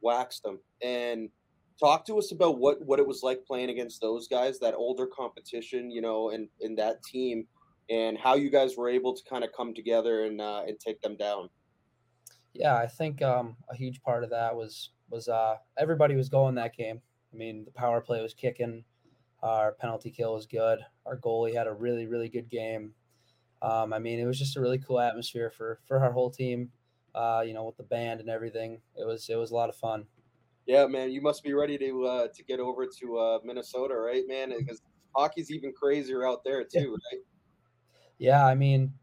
[0.01, 0.59] waxed them.
[0.83, 1.31] And
[1.79, 5.07] talk to us about what what it was like playing against those guys, that older
[5.07, 7.47] competition, you know, and in that team,
[7.91, 11.01] and how you guys were able to kind of come together and uh, and take
[11.01, 11.49] them down
[12.59, 16.55] yeah, I think um, a huge part of that was was uh, everybody was going
[16.57, 17.01] that game.
[17.33, 18.85] I mean, the power play was kicking,
[19.51, 22.95] our penalty kill was good, our goalie had a really really good game.
[23.63, 26.71] Um, I mean, it was just a really cool atmosphere for for our whole team.
[27.15, 29.77] Uh, you know, with the band and everything, it was it was a lot of
[29.77, 30.07] fun.
[30.67, 34.25] Yeah, man, you must be ready to uh, to get over to uh, Minnesota, right,
[34.27, 34.53] man?
[34.59, 34.83] Because
[35.15, 37.23] hockey's even crazier out there too, right?
[38.19, 38.95] Yeah, I mean,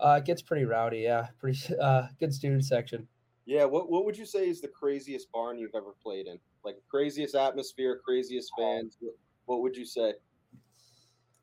[0.00, 1.00] uh, it gets pretty rowdy.
[1.00, 3.08] Yeah, pretty uh, good student section.
[3.44, 6.38] Yeah, what what would you say is the craziest barn you've ever played in?
[6.64, 8.96] Like craziest atmosphere, craziest fans.
[9.46, 10.14] What would you say?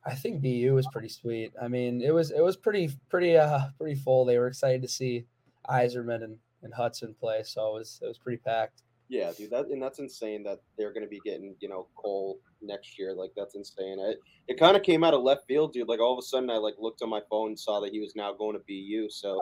[0.04, 1.52] I think BU was pretty sweet.
[1.60, 4.24] I mean, it was it was pretty pretty uh pretty full.
[4.24, 5.26] They were excited to see
[5.68, 8.82] Eiserman and, and Hutson play, so it was it was pretty packed.
[9.08, 12.38] Yeah, dude, that and that's insane that they're going to be getting you know Cole
[12.62, 13.12] next year.
[13.12, 13.98] Like that's insane.
[13.98, 14.18] It
[14.48, 15.88] it kind of came out of left field, dude.
[15.88, 18.00] Like all of a sudden, I like looked on my phone and saw that he
[18.00, 19.10] was now going to BU.
[19.10, 19.40] So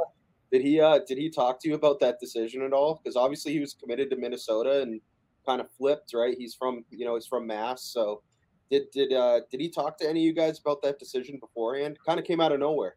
[0.51, 3.01] did he uh did he talk to you about that decision at all?
[3.03, 5.01] Because obviously he was committed to Minnesota and
[5.47, 6.35] kind of flipped, right?
[6.37, 8.23] He's from you know he's from Mass, so
[8.71, 11.99] did did uh did he talk to any of you guys about that decision beforehand?
[12.05, 12.97] Kind of came out of nowhere.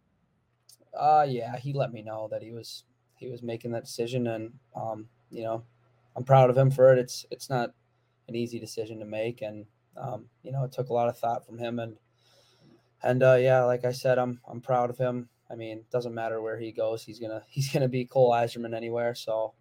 [0.98, 2.84] Uh yeah, he let me know that he was
[3.16, 5.64] he was making that decision, and um you know
[6.16, 7.00] I'm proud of him for it.
[7.00, 7.72] It's it's not
[8.28, 9.66] an easy decision to make, and
[9.98, 11.98] um, you know, it took a lot of thought from him, and
[13.04, 15.30] and uh, yeah, like I said, I'm I'm proud of him.
[15.50, 18.76] I mean, it doesn't matter where he goes, he's gonna he's gonna be Cole Eiserman
[18.76, 19.16] anywhere.
[19.16, 19.54] So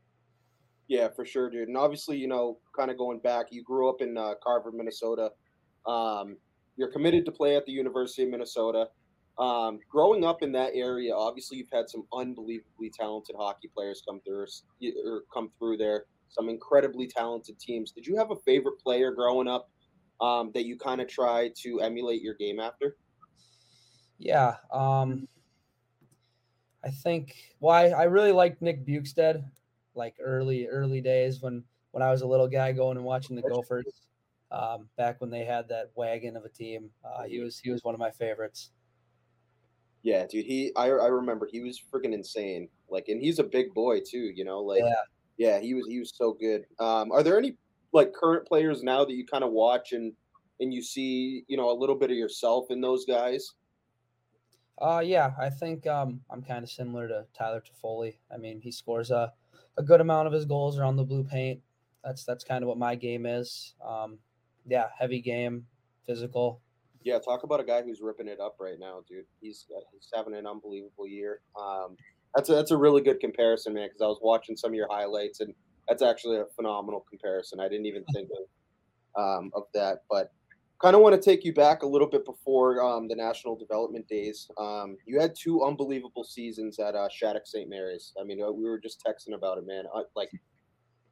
[0.88, 1.68] yeah, for sure, dude.
[1.68, 5.30] And obviously, you know, kind of going back, you grew up in uh, Carver, Minnesota.
[5.86, 6.36] Um,
[6.77, 8.89] you're committed to play at the University of Minnesota.
[9.39, 14.20] Um, growing up in that area, obviously you've had some unbelievably talented hockey players come
[14.20, 14.47] through
[15.05, 16.05] or come through there.
[16.28, 17.90] Some incredibly talented teams.
[17.90, 19.70] Did you have a favorite player growing up
[20.20, 22.97] um, that you kind of try to emulate your game after?
[24.19, 25.27] Yeah, um,
[26.85, 27.35] I think.
[27.59, 29.43] Well, I, I really liked Nick Bjugstad,
[29.94, 33.43] like early early days when when I was a little guy going and watching the
[33.43, 33.86] Gophers.
[34.51, 37.85] Um, back when they had that wagon of a team, uh, he was he was
[37.85, 38.70] one of my favorites.
[40.02, 40.47] Yeah, dude.
[40.47, 42.68] He I I remember he was freaking insane.
[42.89, 44.32] Like, and he's a big boy too.
[44.35, 44.94] You know, like yeah,
[45.36, 46.64] yeah he was he was so good.
[46.78, 47.56] Um, are there any
[47.93, 50.12] like current players now that you kind of watch and
[50.60, 53.55] and you see you know a little bit of yourself in those guys?
[54.81, 58.16] Uh, yeah, I think um, I'm kind of similar to Tyler Toffoli.
[58.32, 59.31] I mean, he scores a,
[59.77, 61.60] a good amount of his goals around the blue paint.
[62.02, 63.74] That's that's kind of what my game is.
[63.86, 64.18] Um,
[64.70, 65.66] yeah, heavy game,
[66.06, 66.60] physical.
[67.02, 69.24] Yeah, talk about a guy who's ripping it up right now, dude.
[69.40, 71.40] He's uh, he's having an unbelievable year.
[71.60, 71.97] Um,
[72.34, 73.88] that's a that's a really good comparison, man.
[73.88, 75.52] Because I was watching some of your highlights, and
[75.88, 77.59] that's actually a phenomenal comparison.
[77.59, 80.30] I didn't even think of um, of that, but
[80.80, 84.06] kind of want to take you back a little bit before um, the national development
[84.09, 84.51] days.
[84.59, 87.68] Um, you had two unbelievable seasons at uh, Shattuck St.
[87.68, 88.14] Mary's.
[88.20, 89.84] I mean, uh, we were just texting about it, man.
[89.94, 90.30] Uh, like,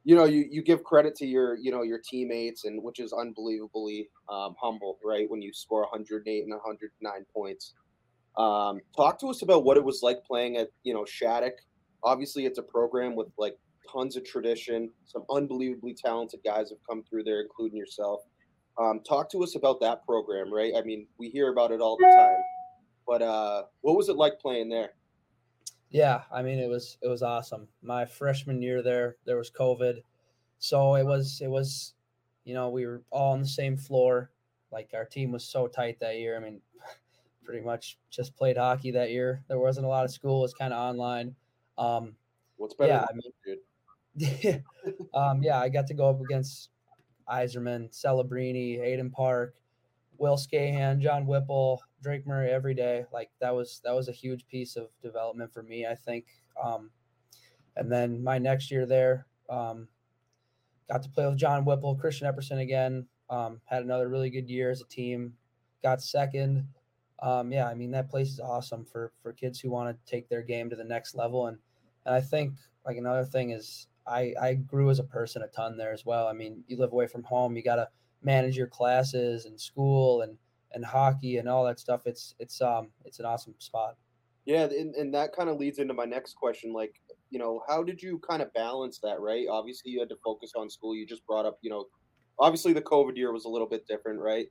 [0.03, 3.13] you know, you, you give credit to your you know your teammates, and which is
[3.13, 5.29] unbelievably um, humble, right?
[5.29, 7.73] When you score 108 and 109 points.
[8.37, 11.53] Um, talk to us about what it was like playing at you know Shattuck.
[12.03, 13.57] Obviously, it's a program with like
[13.91, 14.89] tons of tradition.
[15.05, 18.21] Some unbelievably talented guys have come through there, including yourself.
[18.77, 20.73] Um, talk to us about that program, right?
[20.77, 22.37] I mean, we hear about it all the time,
[23.05, 24.93] but uh, what was it like playing there?
[25.89, 27.67] Yeah, I mean, it was it was awesome.
[27.81, 30.03] My freshman year there, there was COVID,
[30.59, 31.95] so it was it was,
[32.43, 34.31] you know, we were all on the same floor.
[34.71, 36.37] Like our team was so tight that year.
[36.37, 36.61] I mean,
[37.43, 39.43] pretty much just played hockey that year.
[39.47, 41.35] There wasn't a lot of school; it was kind of online.
[41.77, 42.15] Um,
[42.57, 42.93] What's better?
[42.93, 44.63] Yeah, I mean,
[45.13, 46.69] um, yeah, I got to go up against
[47.27, 49.55] Eiserman, Celebrini, Hayden Park,
[50.17, 53.05] Will Skahan, John Whipple, Drake Murray every day.
[53.13, 56.25] Like that was that was a huge piece of development for me, I think.
[56.61, 56.91] Um,
[57.75, 59.87] and then my next year there, um,
[60.89, 63.05] got to play with John Whipple, Kristian Epperson again.
[63.29, 65.33] Um, had another really good year as a team.
[65.83, 66.67] Got second.
[67.21, 70.29] Um, yeah, I mean that place is awesome for for kids who want to take
[70.29, 71.47] their game to the next level.
[71.47, 71.57] And
[72.05, 72.53] and I think
[72.85, 76.27] like another thing is I, I grew as a person a ton there as well.
[76.27, 77.87] I mean, you live away from home, you got to
[78.23, 80.37] manage your classes and school and,
[80.73, 82.01] and hockey and all that stuff.
[82.05, 83.95] It's, it's, um, it's an awesome spot.
[84.45, 84.63] Yeah.
[84.63, 86.73] And, and that kind of leads into my next question.
[86.73, 86.95] Like,
[87.29, 89.45] you know, how did you kind of balance that, right?
[89.49, 90.95] Obviously you had to focus on school.
[90.95, 91.85] You just brought up, you know,
[92.39, 94.47] obviously the COVID year was a little bit different, right?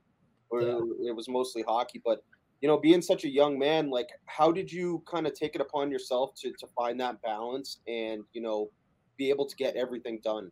[0.49, 1.09] Where yeah.
[1.09, 2.23] it was mostly hockey, but
[2.61, 5.61] you know, being such a young man, like how did you kind of take it
[5.61, 8.69] upon yourself to, to find that balance and, you know,
[9.19, 10.49] be able to get everything done.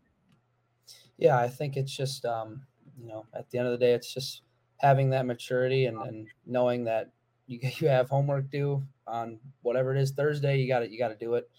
[1.17, 2.61] Yeah, I think it's just um,
[2.99, 4.43] you know at the end of the day, it's just
[4.77, 7.11] having that maturity and, and knowing that
[7.47, 10.57] you you have homework due on whatever it is Thursday.
[10.57, 11.49] You got it, you got to do it.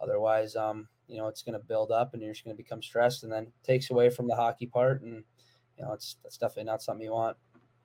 [0.00, 2.82] Otherwise, um, you know it's going to build up and you're just going to become
[2.82, 5.02] stressed, and then takes away from the hockey part.
[5.02, 5.24] And
[5.76, 7.36] you know it's that's definitely not something you want.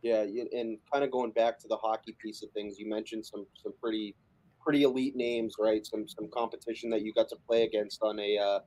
[0.02, 3.46] Yeah, and kind of going back to the hockey piece of things, you mentioned some
[3.56, 4.16] some pretty
[4.62, 5.86] pretty elite names, right?
[5.86, 8.60] Some some competition that you got to play against on a uh,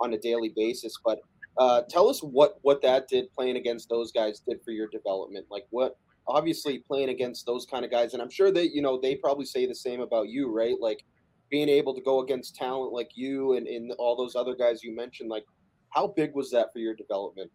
[0.00, 0.94] on a daily basis.
[1.04, 1.20] But
[1.58, 5.46] uh, tell us what what that did playing against those guys did for your development.
[5.50, 8.98] Like what obviously playing against those kind of guys, and I'm sure that you know
[9.00, 10.76] they probably say the same about you, right?
[10.80, 11.04] Like
[11.50, 14.94] being able to go against talent like you and, and all those other guys you
[14.94, 15.30] mentioned.
[15.30, 15.44] Like
[15.90, 17.50] how big was that for your development?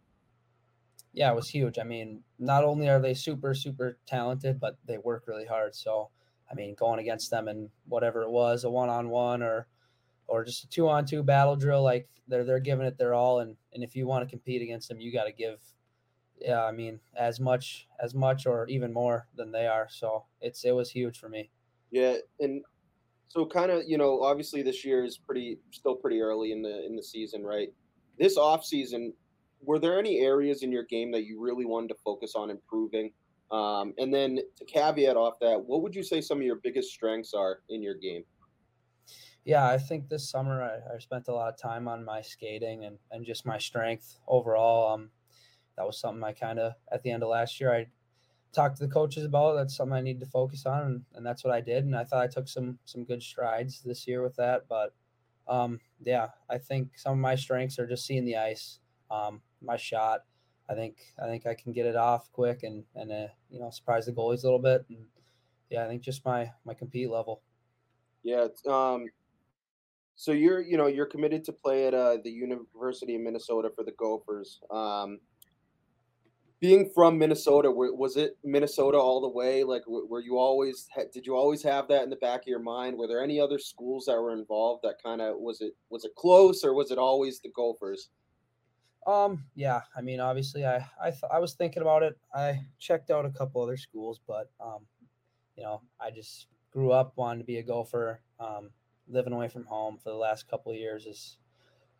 [1.13, 1.77] Yeah, it was huge.
[1.77, 5.75] I mean, not only are they super super talented, but they work really hard.
[5.75, 6.09] So
[6.51, 9.67] I mean, going against them and whatever it was, a one on one or
[10.27, 13.39] or just a two on two battle drill, like they're they're giving it their all.
[13.39, 15.59] And and if you want to compete against them, you got to give,
[16.39, 19.87] yeah, I mean, as much as much or even more than they are.
[19.89, 21.49] So it's it was huge for me.
[21.91, 22.63] Yeah, and
[23.27, 26.85] so kind of you know obviously this year is pretty still pretty early in the
[26.85, 27.69] in the season, right?
[28.19, 29.13] This off season,
[29.61, 33.11] were there any areas in your game that you really wanted to focus on improving?
[33.51, 36.91] Um, and then to caveat off that, what would you say some of your biggest
[36.91, 38.23] strengths are in your game?
[39.45, 42.85] Yeah, I think this summer I, I spent a lot of time on my skating
[42.85, 44.93] and, and just my strength overall.
[44.93, 45.09] Um,
[45.75, 47.87] that was something I kind of at the end of last year I
[48.53, 49.55] talked to the coaches about.
[49.55, 51.85] That's something I need to focus on, and, and that's what I did.
[51.85, 54.67] And I thought I took some some good strides this year with that.
[54.69, 54.93] But
[55.47, 58.79] um, yeah, I think some of my strengths are just seeing the ice,
[59.09, 60.21] um, my shot,
[60.69, 63.69] I think I think I can get it off quick and and uh, you know
[63.69, 64.85] surprise the goalies a little bit.
[64.89, 65.05] And
[65.69, 67.41] yeah, I think just my my compete level.
[68.23, 68.47] Yeah.
[68.67, 69.07] Um.
[70.15, 73.83] So you're you know you're committed to play at uh, the University of Minnesota for
[73.83, 74.59] the Gophers.
[74.69, 75.19] Um,
[76.63, 79.65] being from Minnesota, was it Minnesota all the way?
[79.65, 82.97] Like, were you always did you always have that in the back of your mind?
[82.97, 86.15] Were there any other schools that were involved that kind of was it was it
[86.15, 88.11] close or was it always the Gophers?
[89.05, 92.17] Um, yeah, I mean, obviously, I I th- I was thinking about it.
[92.33, 94.85] I checked out a couple other schools, but um,
[95.57, 98.21] you know, I just grew up wanting to be a Gopher.
[98.39, 98.69] Um,
[99.07, 101.37] living away from home for the last couple of years is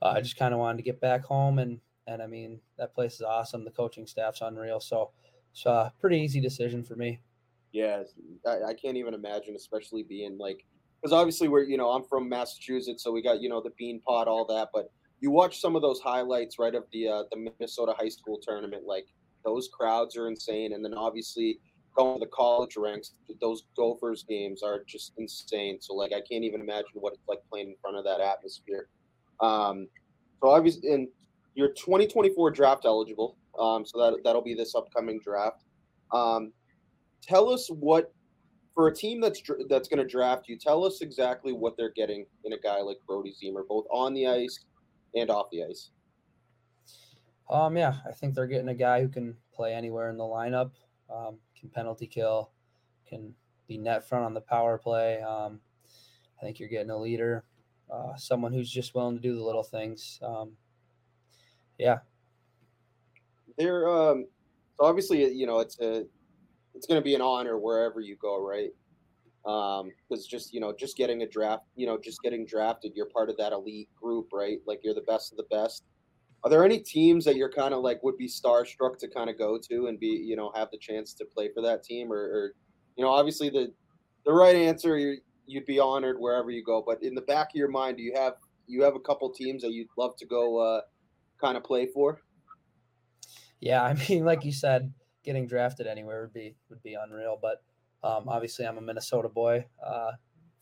[0.02, 2.94] uh, I just kind of wanted to get back home and and I mean that
[2.94, 3.64] place is awesome.
[3.64, 4.80] The coaching staff's unreal.
[4.80, 5.12] So
[5.52, 7.20] it's a pretty easy decision for me.
[7.72, 8.04] Yeah,
[8.46, 10.66] I, I can't even imagine, especially being like
[11.02, 14.02] because obviously we're you know I'm from Massachusetts, so we got you know the bean
[14.08, 14.70] Beanpot, all that.
[14.74, 18.40] But you watch some of those highlights right of the uh, the Minnesota high school
[18.42, 19.06] tournament, like
[19.46, 21.60] those crowds are insane, and then obviously
[21.96, 23.12] going to the college ranks,
[23.42, 25.78] those Gophers games are just insane.
[25.82, 28.88] So like I can't even imagine what it's like playing in front of that atmosphere.
[29.40, 29.88] Um,
[30.42, 31.08] so obviously, and
[31.56, 33.38] you're 2024 draft eligible.
[33.60, 35.64] Um, so that that'll be this upcoming draft.
[36.12, 36.52] Um,
[37.22, 38.12] tell us what
[38.74, 40.58] for a team that's that's going to draft you.
[40.58, 44.28] Tell us exactly what they're getting in a guy like Brodie Ziemer, both on the
[44.28, 44.66] ice
[45.16, 45.92] and off the ice.
[47.50, 50.72] Um, yeah, I think they're getting a guy who can play anywhere in the lineup.
[51.14, 52.52] Um, can penalty kill,
[53.08, 53.34] can
[53.68, 55.22] be net front on the power play.
[55.22, 55.62] Um,
[56.42, 57.46] I think you're getting a leader,
[57.92, 60.20] uh, someone who's just willing to do the little things.
[60.22, 60.52] Um,
[61.78, 62.00] yeah.
[63.58, 64.28] There, um,
[64.78, 66.06] so obviously, you know, it's a,
[66.76, 68.72] it's going to be an honor wherever you go, right?
[69.46, 73.06] Um, because just you know, just getting a draft, you know, just getting drafted, you're
[73.08, 74.60] part of that elite group, right?
[74.66, 75.84] Like you're the best of the best.
[76.44, 79.38] Are there any teams that you're kind of like would be starstruck to kind of
[79.38, 82.18] go to and be, you know, have the chance to play for that team, or,
[82.18, 82.54] or
[82.98, 83.74] you know, obviously the
[84.26, 87.70] the right answer you'd be honored wherever you go, but in the back of your
[87.70, 88.34] mind, do you have
[88.68, 90.82] you have a couple teams that you'd love to go uh,
[91.40, 92.20] kind of play for?
[93.60, 94.94] Yeah, I mean, like you said,
[95.24, 97.38] getting drafted anywhere would be would be unreal.
[97.42, 97.64] But
[98.04, 99.66] um, obviously, I'm a Minnesota boy.
[99.86, 100.12] Uh,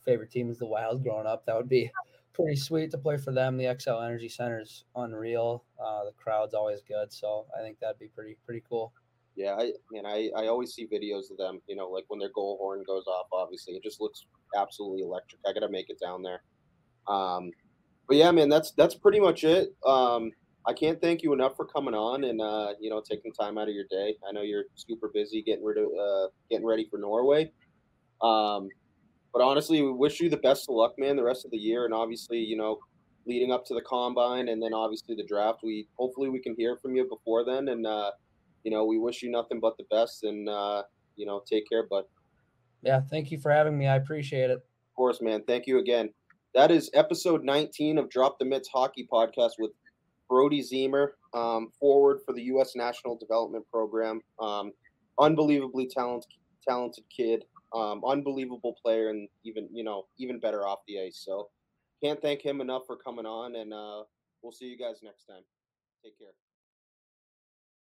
[0.05, 1.03] favorite team is the Wild.
[1.03, 1.91] Growing up, that would be
[2.33, 3.57] pretty sweet to play for them.
[3.57, 5.63] The Xcel Energy Center is unreal.
[5.83, 8.93] Uh, the crowd's always good, so I think that'd be pretty pretty cool.
[9.35, 11.61] Yeah, I mean, I, I always see videos of them.
[11.67, 13.27] You know, like when their goal horn goes off.
[13.31, 14.25] Obviously, it just looks
[14.57, 15.41] absolutely electric.
[15.47, 16.41] I gotta make it down there.
[17.07, 17.51] Um,
[18.07, 19.73] but yeah, man, that's that's pretty much it.
[19.85, 20.31] Um,
[20.67, 23.69] I can't thank you enough for coming on and uh, you know taking time out
[23.69, 24.15] of your day.
[24.27, 27.51] I know you're super busy getting rid of uh, getting ready for Norway.
[28.21, 28.69] Um,
[29.33, 31.85] but honestly, we wish you the best of luck, man, the rest of the year,
[31.85, 32.79] and obviously, you know,
[33.25, 35.59] leading up to the combine and then obviously the draft.
[35.63, 38.11] We hopefully we can hear from you before then, and uh,
[38.63, 40.83] you know, we wish you nothing but the best, and uh,
[41.15, 42.05] you know, take care, bud.
[42.81, 43.87] Yeah, thank you for having me.
[43.87, 44.57] I appreciate it.
[44.57, 45.43] Of course, man.
[45.47, 46.09] Thank you again.
[46.53, 49.71] That is episode 19 of Drop the Mitts Hockey Podcast with
[50.27, 52.75] Brodie Ziemer, um, forward for the U.S.
[52.75, 54.19] National Development Program.
[54.39, 54.71] Um,
[55.19, 56.31] unbelievably talented,
[56.67, 57.43] talented kid
[57.73, 61.21] um, unbelievable player and even you know even better off the ice.
[61.25, 61.49] So
[62.03, 64.03] can't thank him enough for coming on, and uh,
[64.41, 65.43] we'll see you guys next time.
[66.03, 66.33] Take care.